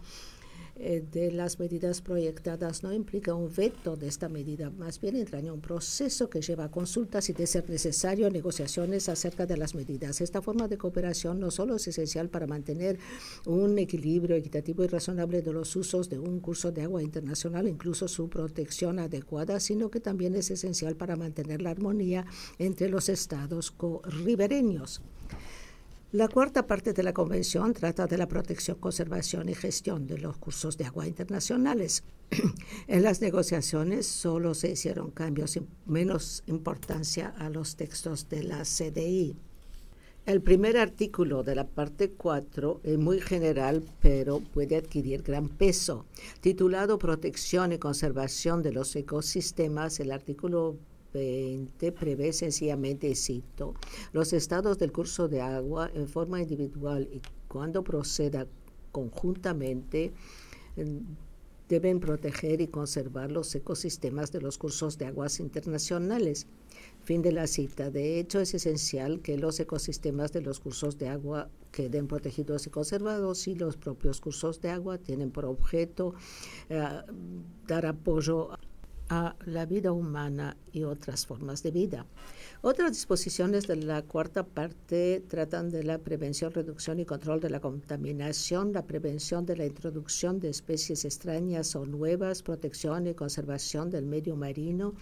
eh, 0.82 1.04
de 1.12 1.30
las 1.34 1.60
medidas 1.60 2.02
proyectadas 2.02 2.84
no 2.84 2.94
implica 2.94 3.34
un 3.34 3.54
veto 3.54 3.98
de 3.98 4.08
esta 4.08 4.30
medida, 4.30 4.70
más 4.70 5.02
bien 5.02 5.18
entraña 5.18 5.52
un 5.52 5.60
proceso 5.60 6.30
que 6.30 6.42
lleva 6.42 6.64
a 6.64 6.72
consultas 6.72 7.30
y, 7.30 7.34
de 7.34 7.48
ser 7.48 7.70
necesario, 7.70 8.30
negociaciones 8.30 9.10
acerca 9.10 9.46
de 9.46 9.58
las 9.58 9.76
medidas. 9.76 10.22
Esta 10.22 10.42
forma 10.42 10.70
de 10.70 10.78
cooperación 10.78 11.42
no 11.42 11.52
solo 11.52 11.76
es 11.76 11.86
esencial 11.90 12.30
para 12.30 12.48
mantener 12.48 12.98
un 13.46 13.78
equilibrio 13.78 14.38
equitativo 14.38 14.86
y 14.86 14.88
razonable 14.88 15.42
de 15.42 15.52
los 15.52 15.76
usos 15.76 16.10
de 16.10 16.18
un 16.18 16.40
curso 16.40 16.72
de 16.72 16.84
agua 16.84 17.04
internacional, 17.04 17.68
incluso 17.68 18.08
su 18.08 18.30
protección 18.30 19.00
adecuada, 19.00 19.60
sino 19.60 19.92
que 19.92 20.00
también 20.00 20.34
es 20.36 20.50
esencial 20.50 20.96
para 20.96 21.18
mantener 21.18 21.62
la 21.62 21.72
armonía 21.72 22.26
entre 22.58 22.88
los 22.88 23.10
estados 23.10 23.74
ribereños. 24.24 25.02
La 26.12 26.28
cuarta 26.28 26.66
parte 26.66 26.92
de 26.92 27.04
la 27.04 27.14
Convención 27.14 27.72
trata 27.72 28.08
de 28.08 28.18
la 28.18 28.28
protección, 28.28 28.80
conservación 28.80 29.48
y 29.48 29.54
gestión 29.54 30.08
de 30.08 30.18
los 30.18 30.38
cursos 30.38 30.76
de 30.76 30.86
agua 30.86 31.06
internacionales. 31.06 32.04
en 32.88 33.04
las 33.04 33.22
negociaciones 33.22 34.08
solo 34.08 34.56
se 34.56 34.72
hicieron 34.72 35.12
cambios 35.12 35.52
sin 35.52 35.68
menos 35.86 36.42
importancia 36.48 37.36
a 37.38 37.52
los 37.52 37.76
textos 37.76 38.28
de 38.28 38.42
la 38.42 38.64
CDI. 38.64 39.36
El 40.26 40.42
primer 40.42 40.78
artículo 40.78 41.44
de 41.44 41.54
la 41.54 41.68
parte 41.68 42.10
4 42.10 42.82
es 42.84 42.98
muy 42.98 43.22
general, 43.22 43.84
pero 44.02 44.40
puede 44.40 44.78
adquirir 44.78 45.22
gran 45.22 45.48
peso. 45.48 46.08
Titulado 46.42 46.98
Protección 46.98 47.72
y 47.72 47.78
conservación 47.78 48.64
de 48.64 48.72
los 48.72 48.96
ecosistemas, 48.96 50.00
el 50.00 50.12
artículo 50.12 50.76
20 51.14 51.92
prevé 51.92 52.34
sencillamente, 52.34 53.14
cito, 53.16 53.74
los 54.12 54.34
estados 54.34 54.78
del 54.78 54.92
curso 54.92 55.28
de 55.28 55.42
agua 55.42 55.90
en 55.94 56.08
forma 56.08 56.42
individual 56.42 57.10
y 57.12 57.22
cuando 57.48 57.84
proceda 57.84 58.48
conjuntamente 58.92 60.14
deben 61.70 62.00
proteger 62.00 62.62
y 62.62 62.68
conservar 62.68 63.32
los 63.32 63.54
ecosistemas 63.54 64.32
de 64.32 64.42
los 64.42 64.58
cursos 64.58 64.98
de 64.98 65.06
aguas 65.06 65.40
internacionales. 65.40 66.48
Fin 67.04 67.22
de 67.22 67.32
la 67.32 67.46
cita. 67.48 67.92
De 67.92 68.20
hecho, 68.20 68.40
es 68.40 68.54
esencial 68.54 69.22
que 69.22 69.38
los 69.38 69.60
ecosistemas 69.60 70.32
de 70.32 70.42
los 70.42 70.60
cursos 70.60 70.98
de 70.98 71.10
agua 71.10 71.50
queden 71.72 72.08
protegidos 72.08 72.66
y 72.66 72.72
conservados 72.72 73.48
y 73.48 73.56
los 73.56 73.78
propios 73.78 74.20
cursos 74.20 74.60
de 74.62 74.72
agua 74.72 74.98
tienen 74.98 75.30
por 75.30 75.46
objeto 75.46 76.16
eh, 76.70 76.84
dar 77.68 77.86
apoyo 77.86 78.52
a 78.52 78.60
la 79.10 79.66
vida 79.66 79.92
humana 79.92 80.56
y 80.72 80.84
otras 80.84 81.26
formas 81.26 81.64
de 81.64 81.72
vida. 81.72 82.06
Otras 82.62 82.92
disposiciones 82.92 83.66
de 83.68 83.78
la 83.78 84.02
cuarta 84.04 84.44
parte 84.44 85.24
tratan 85.28 85.70
de 85.70 85.84
la 85.84 85.98
prevención, 85.98 86.52
reducción 86.52 87.00
y 87.00 87.06
control 87.06 87.40
de 87.40 87.50
la 87.50 87.60
contaminación, 87.60 88.74
la 88.74 88.86
prevención 88.86 89.46
de 89.46 89.56
la 89.56 89.66
introducción 89.66 90.40
de 90.40 90.50
especies 90.50 91.06
extrañas 91.06 91.76
o 91.76 91.86
nuevas, 91.86 92.44
protección 92.44 93.08
y 93.08 93.14
conservación 93.14 93.90
del 93.90 94.06
medio 94.06 94.36
marino, 94.36 94.94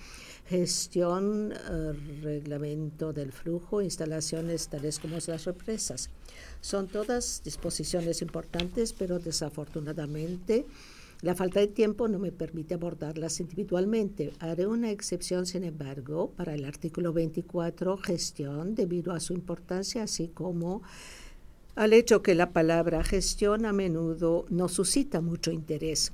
gestión, 0.46 1.52
eh, 1.52 1.94
reglamento 2.22 3.12
del 3.12 3.34
flujo, 3.34 3.82
instalaciones 3.82 4.70
tales 4.70 5.00
como 5.00 5.18
las 5.28 5.46
represas. 5.46 6.10
Son 6.62 6.88
todas 6.88 7.42
disposiciones 7.44 8.22
importantes, 8.22 8.94
pero 8.94 9.20
desafortunadamente 9.20 10.66
la 11.22 11.34
falta 11.34 11.60
de 11.60 11.68
tiempo 11.68 12.08
no 12.08 12.20
me 12.20 12.32
permite 12.32 12.76
abordarlas 12.76 13.40
individualmente. 13.40 14.34
Haré 14.40 14.68
una 14.68 14.92
excepción, 14.92 15.48
sin 15.48 15.64
embargo, 15.64 16.32
para 16.36 16.54
el 16.54 16.64
artículo 16.64 17.12
24, 17.12 17.98
gestión, 17.98 18.76
debido 18.76 19.14
a 19.14 19.20
su 19.20 19.34
importancia, 19.34 20.04
así 20.04 20.28
como 20.28 20.84
al 21.76 21.94
hecho 21.94 22.22
que 22.22 22.36
la 22.36 22.52
palabra 22.52 23.04
gestión 23.04 23.66
a 23.66 23.74
menudo 23.74 24.46
no 24.50 24.68
suscita 24.68 25.22
mucho 25.22 25.52
interés. 25.52 26.12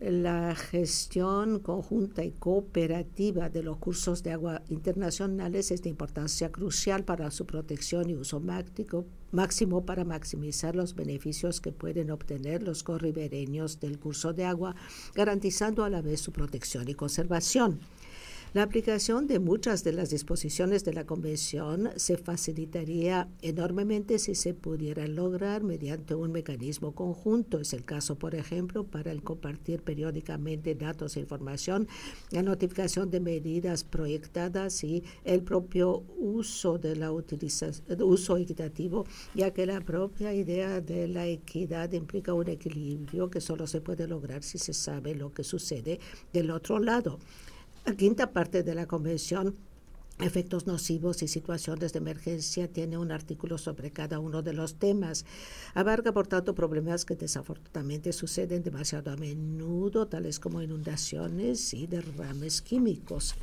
La 0.00 0.54
gestión 0.54 1.58
conjunta 1.58 2.22
y 2.22 2.32
cooperativa 2.32 3.48
de 3.48 3.62
los 3.62 3.78
cursos 3.78 4.22
de 4.22 4.32
agua 4.32 4.60
internacionales 4.68 5.70
es 5.70 5.82
de 5.82 5.88
importancia 5.88 6.52
crucial 6.52 7.04
para 7.04 7.30
su 7.30 7.46
protección 7.46 8.10
y 8.10 8.14
uso 8.14 8.42
máximo, 9.32 9.86
para 9.86 10.04
maximizar 10.04 10.76
los 10.76 10.94
beneficios 10.94 11.62
que 11.62 11.72
pueden 11.72 12.10
obtener 12.10 12.62
los 12.62 12.82
corribereños 12.82 13.80
del 13.80 13.98
curso 13.98 14.34
de 14.34 14.44
agua, 14.44 14.76
garantizando 15.14 15.82
a 15.82 15.88
la 15.88 16.02
vez 16.02 16.20
su 16.20 16.30
protección 16.30 16.86
y 16.90 16.94
conservación. 16.94 17.80
La 18.56 18.62
aplicación 18.62 19.26
de 19.26 19.38
muchas 19.38 19.84
de 19.84 19.92
las 19.92 20.08
disposiciones 20.08 20.82
de 20.82 20.94
la 20.94 21.04
Convención 21.04 21.90
se 21.96 22.16
facilitaría 22.16 23.28
enormemente 23.42 24.18
si 24.18 24.34
se 24.34 24.54
pudiera 24.54 25.06
lograr 25.06 25.62
mediante 25.62 26.14
un 26.14 26.32
mecanismo 26.32 26.94
conjunto. 26.94 27.60
Es 27.60 27.74
el 27.74 27.84
caso, 27.84 28.18
por 28.18 28.34
ejemplo, 28.34 28.84
para 28.84 29.12
el 29.12 29.22
compartir 29.22 29.82
periódicamente 29.82 30.74
datos 30.74 31.18
e 31.18 31.20
información, 31.20 31.86
la 32.30 32.42
notificación 32.42 33.10
de 33.10 33.20
medidas 33.20 33.84
proyectadas 33.84 34.82
y 34.84 35.04
el 35.24 35.42
propio 35.42 36.04
uso 36.16 36.78
de 36.78 36.96
la 36.96 37.12
uso 37.12 38.36
equitativo, 38.38 39.04
ya 39.34 39.50
que 39.50 39.66
la 39.66 39.82
propia 39.82 40.32
idea 40.32 40.80
de 40.80 41.08
la 41.08 41.26
equidad 41.26 41.92
implica 41.92 42.32
un 42.32 42.48
equilibrio 42.48 43.28
que 43.28 43.42
solo 43.42 43.66
se 43.66 43.82
puede 43.82 44.08
lograr 44.08 44.42
si 44.42 44.56
se 44.56 44.72
sabe 44.72 45.14
lo 45.14 45.34
que 45.34 45.44
sucede 45.44 46.00
del 46.32 46.50
otro 46.50 46.78
lado. 46.78 47.18
La 47.86 47.94
quinta 47.94 48.32
parte 48.32 48.64
de 48.64 48.74
la 48.74 48.86
Convención 48.86 49.56
efectos 50.18 50.66
nocivos 50.66 51.22
y 51.22 51.28
situaciones 51.28 51.92
de 51.92 51.98
emergencia 51.98 52.68
tiene 52.68 52.96
un 52.96 53.12
artículo 53.12 53.58
sobre 53.58 53.90
cada 53.90 54.18
uno 54.18 54.42
de 54.42 54.54
los 54.54 54.76
temas. 54.76 55.24
Abarca, 55.74 56.12
por 56.12 56.26
tanto, 56.26 56.54
problemas 56.54 57.04
que 57.04 57.16
desafortunadamente 57.16 58.12
suceden 58.12 58.62
demasiado 58.62 59.10
a 59.10 59.16
menudo, 59.16 60.08
tales 60.08 60.40
como 60.40 60.62
inundaciones 60.62 61.74
y 61.74 61.86
derrames 61.86 62.62
químicos. 62.62 63.34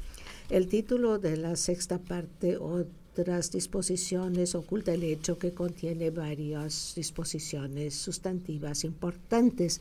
El 0.50 0.68
título 0.68 1.20
de 1.20 1.38
la 1.38 1.56
sexta 1.56 2.00
parte, 2.00 2.58
otras 2.58 3.52
disposiciones, 3.52 4.56
oculta 4.56 4.94
el 4.94 5.04
hecho 5.04 5.38
que 5.38 5.54
contiene 5.54 6.10
varias 6.10 6.94
disposiciones 6.96 7.94
sustantivas 7.94 8.84
importantes. 8.84 9.80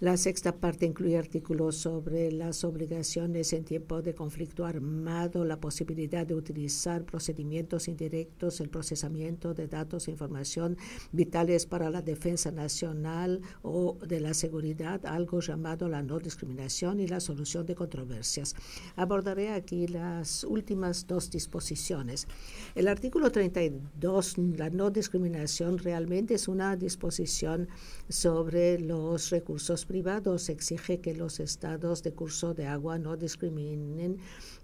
La 0.00 0.16
sexta 0.16 0.54
parte 0.54 0.86
incluye 0.86 1.18
artículos 1.18 1.78
sobre 1.78 2.30
las 2.30 2.62
obligaciones 2.62 3.52
en 3.52 3.64
tiempo 3.64 4.00
de 4.00 4.14
conflicto 4.14 4.64
armado, 4.64 5.44
la 5.44 5.58
posibilidad 5.58 6.24
de 6.24 6.36
utilizar 6.36 7.04
procedimientos 7.04 7.88
indirectos, 7.88 8.60
el 8.60 8.68
procesamiento 8.68 9.54
de 9.54 9.66
datos 9.66 10.06
e 10.06 10.12
información 10.12 10.76
vitales 11.10 11.66
para 11.66 11.90
la 11.90 12.00
defensa 12.00 12.52
nacional 12.52 13.40
o 13.62 13.98
de 14.06 14.20
la 14.20 14.34
seguridad, 14.34 15.04
algo 15.04 15.40
llamado 15.40 15.88
la 15.88 16.00
no 16.00 16.20
discriminación 16.20 17.00
y 17.00 17.08
la 17.08 17.18
solución 17.18 17.66
de 17.66 17.74
controversias. 17.74 18.54
Abordaré 18.94 19.48
aquí 19.48 19.88
las 19.88 20.44
últimas 20.44 21.08
dos 21.08 21.28
disposiciones. 21.28 22.28
El 22.76 22.86
artículo 22.86 23.32
32, 23.32 24.38
la 24.38 24.70
no 24.70 24.90
discriminación, 24.90 25.76
realmente 25.76 26.34
es 26.34 26.46
una 26.46 26.76
disposición 26.76 27.66
sobre 28.08 28.78
los 28.78 29.30
recursos 29.30 29.87
privados 29.88 30.50
exige 30.50 31.00
que 31.00 31.14
los 31.14 31.40
estados 31.40 32.02
de 32.02 32.12
curso 32.12 32.54
de 32.54 32.66
agua 32.66 32.98
no 32.98 33.16
discriminen 33.16 34.18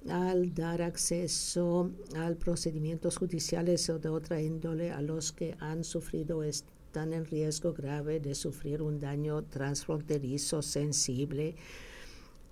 al 0.08 0.54
dar 0.54 0.82
acceso 0.82 1.90
a 2.14 2.30
procedimientos 2.34 3.16
judiciales 3.16 3.88
o 3.90 3.98
de 3.98 4.10
otra 4.10 4.40
índole 4.40 4.92
a 4.92 5.00
los 5.00 5.32
que 5.32 5.56
han 5.58 5.82
sufrido 5.82 6.44
están 6.44 7.12
en 7.14 7.24
riesgo 7.24 7.72
grave 7.72 8.20
de 8.20 8.34
sufrir 8.34 8.82
un 8.82 9.00
daño 9.00 9.42
transfronterizo 9.44 10.62
sensible 10.62 11.56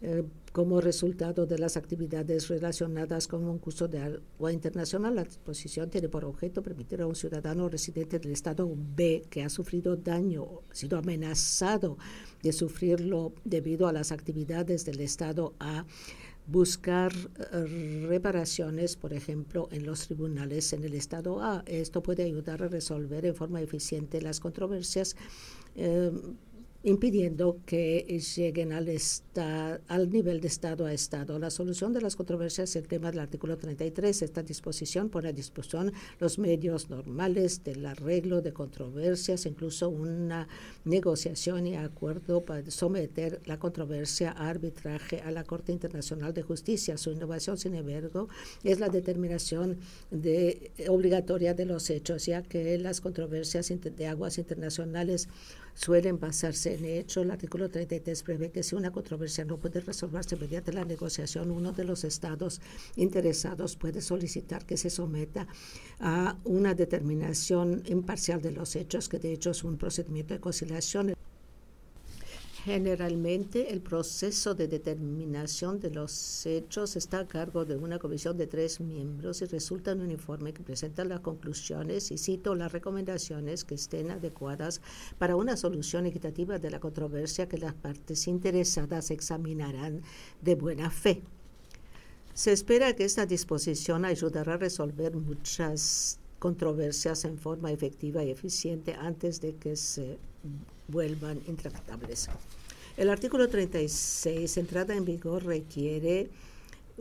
eh, 0.05 0.25
como 0.53 0.81
resultado 0.81 1.47
de 1.47 1.59
las 1.59 1.77
actividades 1.77 2.49
relacionadas 2.49 3.29
con 3.29 3.45
un 3.45 3.59
curso 3.59 3.87
de 3.87 4.01
agua 4.01 4.53
internacional. 4.53 5.15
La 5.15 5.25
disposición 5.25 5.91
tiene 5.91 6.09
por 6.09 6.25
objeto 6.25 6.61
permitir 6.61 7.01
a 7.01 7.07
un 7.07 7.15
ciudadano 7.15 7.69
residente 7.69 8.19
del 8.19 8.33
Estado 8.33 8.69
B 8.97 9.23
que 9.31 9.45
ha 9.45 9.49
sufrido 9.49 9.97
daño, 9.97 10.61
sido 10.73 10.99
amenazado 10.99 11.97
de 12.43 12.53
sufrirlo 12.53 13.33
debido 13.45 13.87
a 13.87 13.93
las 13.93 14.11
actividades 14.13 14.85
del 14.85 15.01
Estado 15.01 15.55
A, 15.61 15.87
buscar 16.47 17.13
eh, 17.53 18.05
reparaciones, 18.09 18.97
por 18.97 19.13
ejemplo, 19.13 19.69
en 19.71 19.87
los 19.87 20.07
tribunales 20.07 20.73
en 20.73 20.83
el 20.85 20.95
Estado 20.95 21.41
A. 21.41 21.63
Esto 21.67 22.03
puede 22.03 22.25
ayudar 22.25 22.63
a 22.63 22.69
resolver 22.69 23.25
en 23.25 23.37
forma 23.37 23.61
eficiente 23.63 24.21
las 24.21 24.41
controversias. 24.41 25.17
Eh, 25.77 26.11
impidiendo 26.85 27.61
que 27.65 28.21
lleguen 28.37 28.73
al, 28.73 28.89
al 29.89 30.11
nivel 30.11 30.41
de 30.41 30.49
Estado 30.49 30.87
a 30.87 30.93
Estado. 30.93 31.39
La 31.39 31.51
solución 31.51 31.93
de 31.93 32.01
las 32.01 32.17
controversias 32.17 32.71
es 32.71 32.77
el 32.77 32.89
tema 32.89 33.11
del 33.11 33.21
artículo 33.21 33.57
33. 33.57 34.23
Esta 34.23 34.43
disposición 34.43 35.09
pone 35.09 35.29
a 35.29 35.33
disposición 35.33 35.93
los 36.19 36.39
medios 36.39 36.91
normales 36.91 37.63
del 37.63 37.87
arreglo 37.87 38.41
de 38.43 38.53
controversias, 38.53 39.47
incluso 39.47 39.89
una 39.89 40.49
negociación 40.85 41.67
y 41.67 41.77
acuerdo 41.77 42.45
para 42.45 42.69
someter 42.71 43.41
la 43.45 43.59
controversia 43.59 44.33
a 44.33 44.49
arbitraje 44.49 45.21
a 45.21 45.31
la 45.31 45.45
Corte 45.45 45.73
Internacional 45.73 46.35
de 46.35 46.43
Justicia. 46.43 46.97
Su 46.99 47.13
innovación, 47.13 47.59
sin 47.59 47.75
embargo, 47.77 48.29
es 48.65 48.81
la 48.81 48.89
determinación 48.89 49.79
de, 50.11 50.73
obligatoria 50.89 51.55
de 51.55 51.67
los 51.67 51.91
hechos, 51.91 52.27
ya 52.27 52.43
que 52.43 52.77
las 52.79 53.01
controversias 53.01 53.73
de 53.73 54.07
aguas 54.07 54.39
internacionales 54.39 55.29
suelen 55.75 56.19
basarse 56.19 56.75
en 56.75 56.85
hecho. 56.85 57.23
El 57.23 57.31
artículo 57.31 57.69
33 57.69 58.23
prevé 58.23 58.51
que 58.51 58.63
si 58.63 58.75
una 58.75 58.91
controversia 58.91 59.45
no 59.45 59.59
puede 59.59 59.81
resolverse 59.81 60.37
mediante 60.37 60.73
la 60.73 60.85
negociación, 60.85 61.51
uno 61.51 61.73
de 61.73 61.85
los 61.85 62.05
estados 62.05 62.61
interesados 62.97 63.77
puede 63.77 64.01
solicitar 64.01 64.65
que 64.65 64.77
se 64.77 64.91
someta 64.91 65.47
a 66.01 66.37
una 66.45 66.75
determinación 66.75 67.83
imparcial 67.87 68.43
de 68.43 68.53
los 68.53 68.77
hechos, 68.77 69.09
que 69.09 69.19
de 69.19 69.33
hecho 69.33 69.51
es 69.51 69.65
un 69.65 69.77
procedimiento 69.77 70.35
de 70.35 70.41
conciliación. 70.41 71.15
Generalmente 72.65 73.73
el 73.73 73.81
proceso 73.81 74.55
de 74.55 74.69
determinación 74.69 75.81
de 75.81 75.91
los 75.91 76.47
hechos 76.47 76.95
está 76.95 77.19
a 77.19 77.27
cargo 77.27 77.65
de 77.65 77.75
una 77.75 77.99
comisión 77.99 78.37
de 78.37 78.47
tres 78.47 78.79
miembros 78.79 79.43
y 79.43 79.47
resulta 79.47 79.91
en 79.91 80.01
un 80.01 80.13
informe 80.13 80.53
que 80.53 80.63
presenta 80.63 81.05
las 81.05 81.19
conclusiones 81.19 82.13
y 82.13 82.19
cito 82.19 82.55
las 82.55 82.71
recomendaciones 82.71 83.65
que 83.65 83.75
estén 83.75 84.13
adecuadas 84.13 84.81
para 85.19 85.35
una 85.35 85.57
solución 85.57 86.07
equitativa 86.07 86.61
de 86.61 86.71
la 86.71 86.79
controversia 86.79 87.49
que 87.49 87.59
las 87.59 87.75
partes 87.75 88.29
interesadas 88.29 89.11
examinarán 89.11 90.03
de 90.41 90.55
buena 90.55 90.89
fe. 90.93 91.21
Se 92.33 92.53
espera 92.53 92.95
que 92.95 93.05
esta 93.05 93.27
disposición 93.27 94.05
ayudará 94.05 94.55
a 94.55 94.59
resolver 94.59 95.17
muchas 95.17 96.21
controversias 96.39 97.25
en 97.25 97.39
forma 97.39 97.73
efectiva 97.73 98.23
y 98.23 98.31
eficiente 98.31 98.95
antes 98.95 99.41
de 99.41 99.57
que 99.57 99.75
se 99.75 100.21
vuelvan 100.89 101.41
intractables. 101.47 102.29
El 102.97 103.09
artículo 103.09 103.49
36, 103.49 104.57
entrada 104.59 104.95
en 104.95 105.05
vigor, 105.05 105.45
requiere 105.45 106.31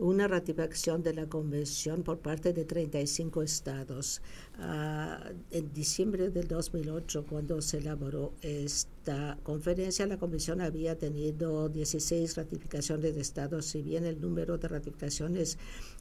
una 0.02 0.26
ratificación 0.26 1.02
de 1.02 1.14
la 1.14 1.28
convención 1.28 2.02
por 2.02 2.18
parte 2.18 2.52
de 2.52 2.64
35 2.64 3.42
estados. 3.42 4.20
Ah, 4.58 5.30
en 5.52 5.72
diciembre 5.72 6.30
del 6.30 6.48
2008, 6.48 7.24
cuando 7.28 7.62
se 7.62 7.78
elaboró 7.78 8.32
esta 8.42 9.38
conferencia, 9.44 10.06
la 10.06 10.18
Comisión 10.18 10.60
había 10.60 10.98
tenido 10.98 11.68
16 11.68 12.36
ratificaciones 12.36 13.14
de 13.14 13.20
estados. 13.20 13.66
Si 13.66 13.82
bien 13.82 14.04
el 14.04 14.20
número 14.20 14.58
de 14.58 14.68
ratificaciones 14.68 15.56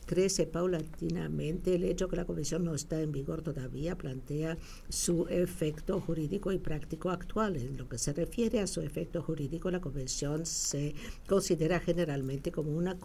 crece 0.08 0.48
paulatinamente, 0.48 1.76
el 1.76 1.84
hecho 1.84 2.10
que 2.10 2.16
la 2.16 2.26
Comisión 2.26 2.66
no 2.66 2.74
está 2.74 3.02
en 3.02 3.12
vigor 3.12 3.44
todavía 3.44 3.96
plantea 3.96 4.58
su 4.90 5.28
efecto 5.30 6.02
jurídico 6.02 6.52
y 6.52 6.58
práctico 6.58 7.12
actual. 7.12 7.56
En 7.56 7.78
lo 7.78 7.88
que 7.88 8.00
se 8.00 8.14
refiere 8.14 8.62
a 8.62 8.68
su 8.68 8.82
efecto 8.82 9.22
jurídico, 9.22 9.70
la 9.70 9.80
Convención 9.80 10.48
se 10.48 10.96
considera 11.28 11.80
generalmente 11.80 12.52
como 12.52 12.72
una 12.72 12.98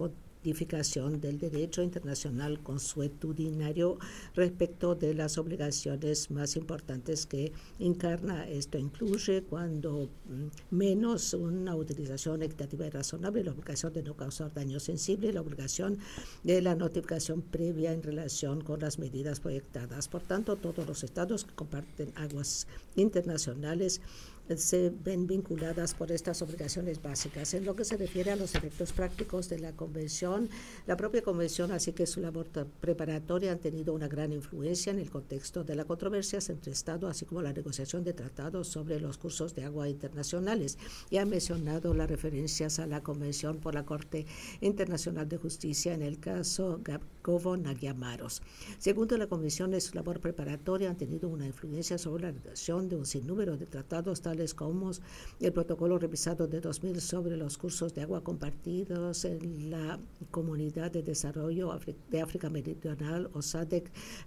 del 0.46 1.38
derecho 1.40 1.82
internacional 1.82 2.62
consuetudinario 2.62 3.98
respecto 4.34 4.94
de 4.94 5.12
las 5.12 5.38
obligaciones 5.38 6.30
más 6.30 6.54
importantes 6.54 7.26
que 7.26 7.52
encarna. 7.80 8.48
Esto 8.48 8.78
incluye 8.78 9.42
cuando 9.42 10.08
mm, 10.28 10.74
menos 10.76 11.34
una 11.34 11.74
utilización 11.74 12.42
equitativa 12.42 12.86
y 12.86 12.90
razonable, 12.90 13.42
la 13.42 13.50
obligación 13.50 13.92
de 13.92 14.04
no 14.04 14.14
causar 14.14 14.54
daño 14.54 14.78
sensible, 14.78 15.32
la 15.32 15.40
obligación 15.40 15.98
de 16.44 16.62
la 16.62 16.76
notificación 16.76 17.42
previa 17.42 17.92
en 17.92 18.04
relación 18.04 18.60
con 18.60 18.78
las 18.78 19.00
medidas 19.00 19.40
proyectadas. 19.40 20.06
Por 20.06 20.22
tanto, 20.22 20.54
todos 20.54 20.86
los 20.86 21.02
estados 21.02 21.44
que 21.44 21.54
comparten 21.54 22.12
aguas 22.14 22.68
internacionales 22.94 24.00
se 24.56 24.90
ven 24.90 25.26
vinculadas 25.26 25.94
por 25.94 26.12
estas 26.12 26.40
obligaciones 26.42 27.02
básicas. 27.02 27.54
En 27.54 27.64
lo 27.64 27.74
que 27.74 27.84
se 27.84 27.96
refiere 27.96 28.30
a 28.30 28.36
los 28.36 28.54
efectos 28.54 28.92
prácticos 28.92 29.48
de 29.48 29.58
la 29.58 29.72
Convención, 29.72 30.48
la 30.86 30.96
propia 30.96 31.22
Convención, 31.22 31.72
así 31.72 31.92
que 31.92 32.06
su 32.06 32.20
labor 32.20 32.46
preparatoria, 32.80 33.52
han 33.52 33.58
tenido 33.58 33.94
una 33.94 34.08
gran 34.08 34.32
influencia 34.32 34.92
en 34.92 34.98
el 34.98 35.10
contexto 35.10 35.64
de 35.64 35.74
las 35.74 35.86
controversias 35.86 36.48
entre 36.48 36.72
Estados, 36.72 37.10
así 37.10 37.24
como 37.24 37.42
la 37.42 37.52
negociación 37.52 38.04
de 38.04 38.12
tratados 38.12 38.68
sobre 38.68 39.00
los 39.00 39.18
cursos 39.18 39.54
de 39.54 39.64
agua 39.64 39.88
internacionales. 39.88 40.78
Y 41.10 41.18
ha 41.18 41.26
mencionado 41.26 41.94
las 41.94 42.08
referencias 42.08 42.78
a 42.78 42.86
la 42.86 43.02
Convención 43.02 43.58
por 43.58 43.74
la 43.74 43.84
Corte 43.84 44.26
Internacional 44.60 45.28
de 45.28 45.38
Justicia 45.38 45.94
en 45.94 46.02
el 46.02 46.20
caso 46.20 46.80
Gabkovo-Nagyamaros. 46.84 48.42
Segundo 48.78 49.16
la 49.16 49.26
Convención, 49.26 49.74
en 49.74 49.80
su 49.80 49.94
labor 49.94 50.20
preparatoria 50.20 50.90
han 50.90 50.96
tenido 50.96 51.28
una 51.28 51.46
influencia 51.46 51.98
sobre 51.98 52.24
la 52.24 52.30
redacción 52.32 52.88
de 52.88 52.96
un 52.96 53.06
sinnúmero 53.06 53.56
de 53.56 53.66
tratados, 53.66 54.20
como 54.54 54.90
el 55.40 55.52
protocolo 55.52 55.98
revisado 55.98 56.46
de 56.46 56.60
2000 56.60 57.00
sobre 57.00 57.36
los 57.36 57.56
cursos 57.56 57.94
de 57.94 58.02
agua 58.02 58.22
compartidos 58.22 59.24
en 59.24 59.70
la 59.70 59.98
Comunidad 60.30 60.90
de 60.90 61.02
Desarrollo 61.02 61.78
de 62.10 62.20
África 62.20 62.50
Meridional 62.50 63.30
o 63.32 63.40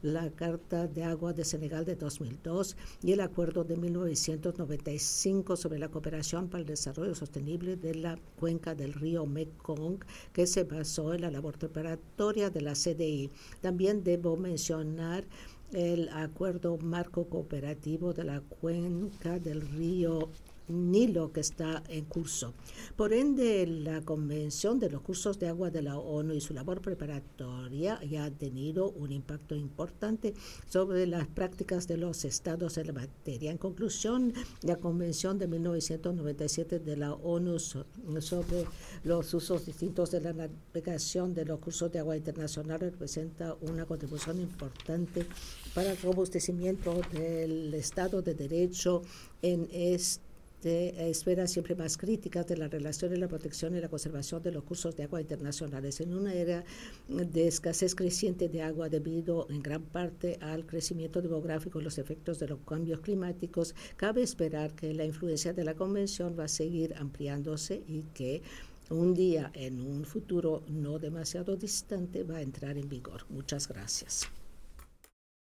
la 0.01 0.31
Carta 0.31 0.87
de 0.87 1.03
Agua 1.03 1.33
de 1.33 1.45
Senegal 1.45 1.85
de 1.85 1.95
2002 1.95 2.75
y 3.03 3.11
el 3.11 3.21
Acuerdo 3.21 3.63
de 3.63 3.77
1995 3.77 5.55
sobre 5.55 5.79
la 5.79 5.89
cooperación 5.89 6.49
para 6.49 6.61
el 6.61 6.67
desarrollo 6.67 7.13
sostenible 7.13 7.75
de 7.75 7.95
la 7.95 8.17
cuenca 8.39 8.73
del 8.73 8.93
río 8.93 9.25
Mekong, 9.25 9.99
que 10.33 10.47
se 10.47 10.63
basó 10.63 11.13
en 11.13 11.21
la 11.21 11.31
labor 11.31 11.57
preparatoria 11.57 12.49
de 12.49 12.61
la 12.61 12.73
CDI. 12.73 13.29
También 13.61 14.03
debo 14.03 14.37
mencionar 14.37 15.25
el 15.71 16.09
acuerdo 16.09 16.77
marco 16.77 17.29
cooperativo 17.29 18.13
de 18.13 18.23
la 18.23 18.41
cuenca 18.41 19.39
del 19.39 19.61
río 19.61 20.31
Nilo 20.69 21.31
que 21.31 21.41
está 21.41 21.83
en 21.89 22.05
curso. 22.05 22.53
Por 22.95 23.13
ende, 23.13 23.65
la 23.67 24.01
Convención 24.01 24.79
de 24.79 24.89
los 24.89 25.01
Cursos 25.01 25.39
de 25.39 25.47
Agua 25.47 25.69
de 25.71 25.81
la 25.81 25.97
ONU 25.97 26.33
y 26.33 26.41
su 26.41 26.53
labor 26.53 26.81
preparatoria 26.81 27.99
ya 28.03 28.25
ha 28.25 28.31
tenido 28.31 28.91
un 28.91 29.11
impacto 29.11 29.55
importante 29.55 30.33
sobre 30.67 31.07
las 31.07 31.27
prácticas 31.27 31.87
de 31.87 31.97
los 31.97 32.25
estados 32.25 32.77
en 32.77 32.87
la 32.87 32.93
materia. 32.93 33.51
En 33.51 33.57
conclusión, 33.57 34.33
la 34.61 34.75
Convención 34.75 35.37
de 35.37 35.47
1997 35.47 36.79
de 36.79 36.97
la 36.97 37.13
ONU 37.13 37.59
sobre 37.59 38.65
los 39.03 39.33
usos 39.33 39.65
distintos 39.65 40.11
de 40.11 40.21
la 40.21 40.33
navegación 40.33 41.33
de 41.33 41.45
los 41.45 41.59
cursos 41.59 41.91
de 41.91 41.99
agua 41.99 42.17
internacional 42.17 42.79
representa 42.79 43.55
una 43.61 43.85
contribución 43.85 44.39
importante 44.39 45.25
para 45.73 45.91
el 45.91 45.97
robustecimiento 46.01 47.01
del 47.11 47.73
Estado 47.73 48.21
de 48.21 48.33
Derecho 48.33 49.01
en 49.41 49.67
este 49.71 50.28
de 50.61 51.09
esferas 51.09 51.51
siempre 51.51 51.75
más 51.75 51.97
críticas 51.97 52.47
de 52.47 52.57
la 52.57 52.67
relación 52.67 53.13
y 53.13 53.17
la 53.17 53.27
protección 53.27 53.75
y 53.75 53.79
la 53.79 53.89
conservación 53.89 54.43
de 54.43 54.51
los 54.51 54.63
cursos 54.63 54.95
de 54.95 55.03
agua 55.03 55.21
internacionales. 55.21 56.01
En 56.01 56.13
una 56.13 56.33
era 56.33 56.63
de 57.07 57.47
escasez 57.47 57.95
creciente 57.95 58.49
de 58.49 58.61
agua 58.61 58.89
debido 58.89 59.47
en 59.49 59.61
gran 59.61 59.83
parte 59.83 60.37
al 60.41 60.65
crecimiento 60.65 61.21
demográfico 61.21 61.79
y 61.79 61.83
los 61.83 61.97
efectos 61.97 62.39
de 62.39 62.47
los 62.47 62.59
cambios 62.59 62.99
climáticos, 63.01 63.75
cabe 63.95 64.23
esperar 64.23 64.73
que 64.73 64.93
la 64.93 65.05
influencia 65.05 65.53
de 65.53 65.63
la 65.63 65.75
Convención 65.75 66.35
va 66.37 66.45
a 66.45 66.47
seguir 66.47 66.93
ampliándose 66.97 67.83
y 67.87 68.03
que 68.13 68.41
un 68.89 69.13
día 69.13 69.51
en 69.53 69.81
un 69.81 70.03
futuro 70.03 70.63
no 70.67 70.97
demasiado 70.99 71.55
distante 71.55 72.23
va 72.23 72.37
a 72.37 72.41
entrar 72.41 72.77
en 72.77 72.89
vigor. 72.89 73.25
Muchas 73.29 73.67
gracias. 73.67 74.29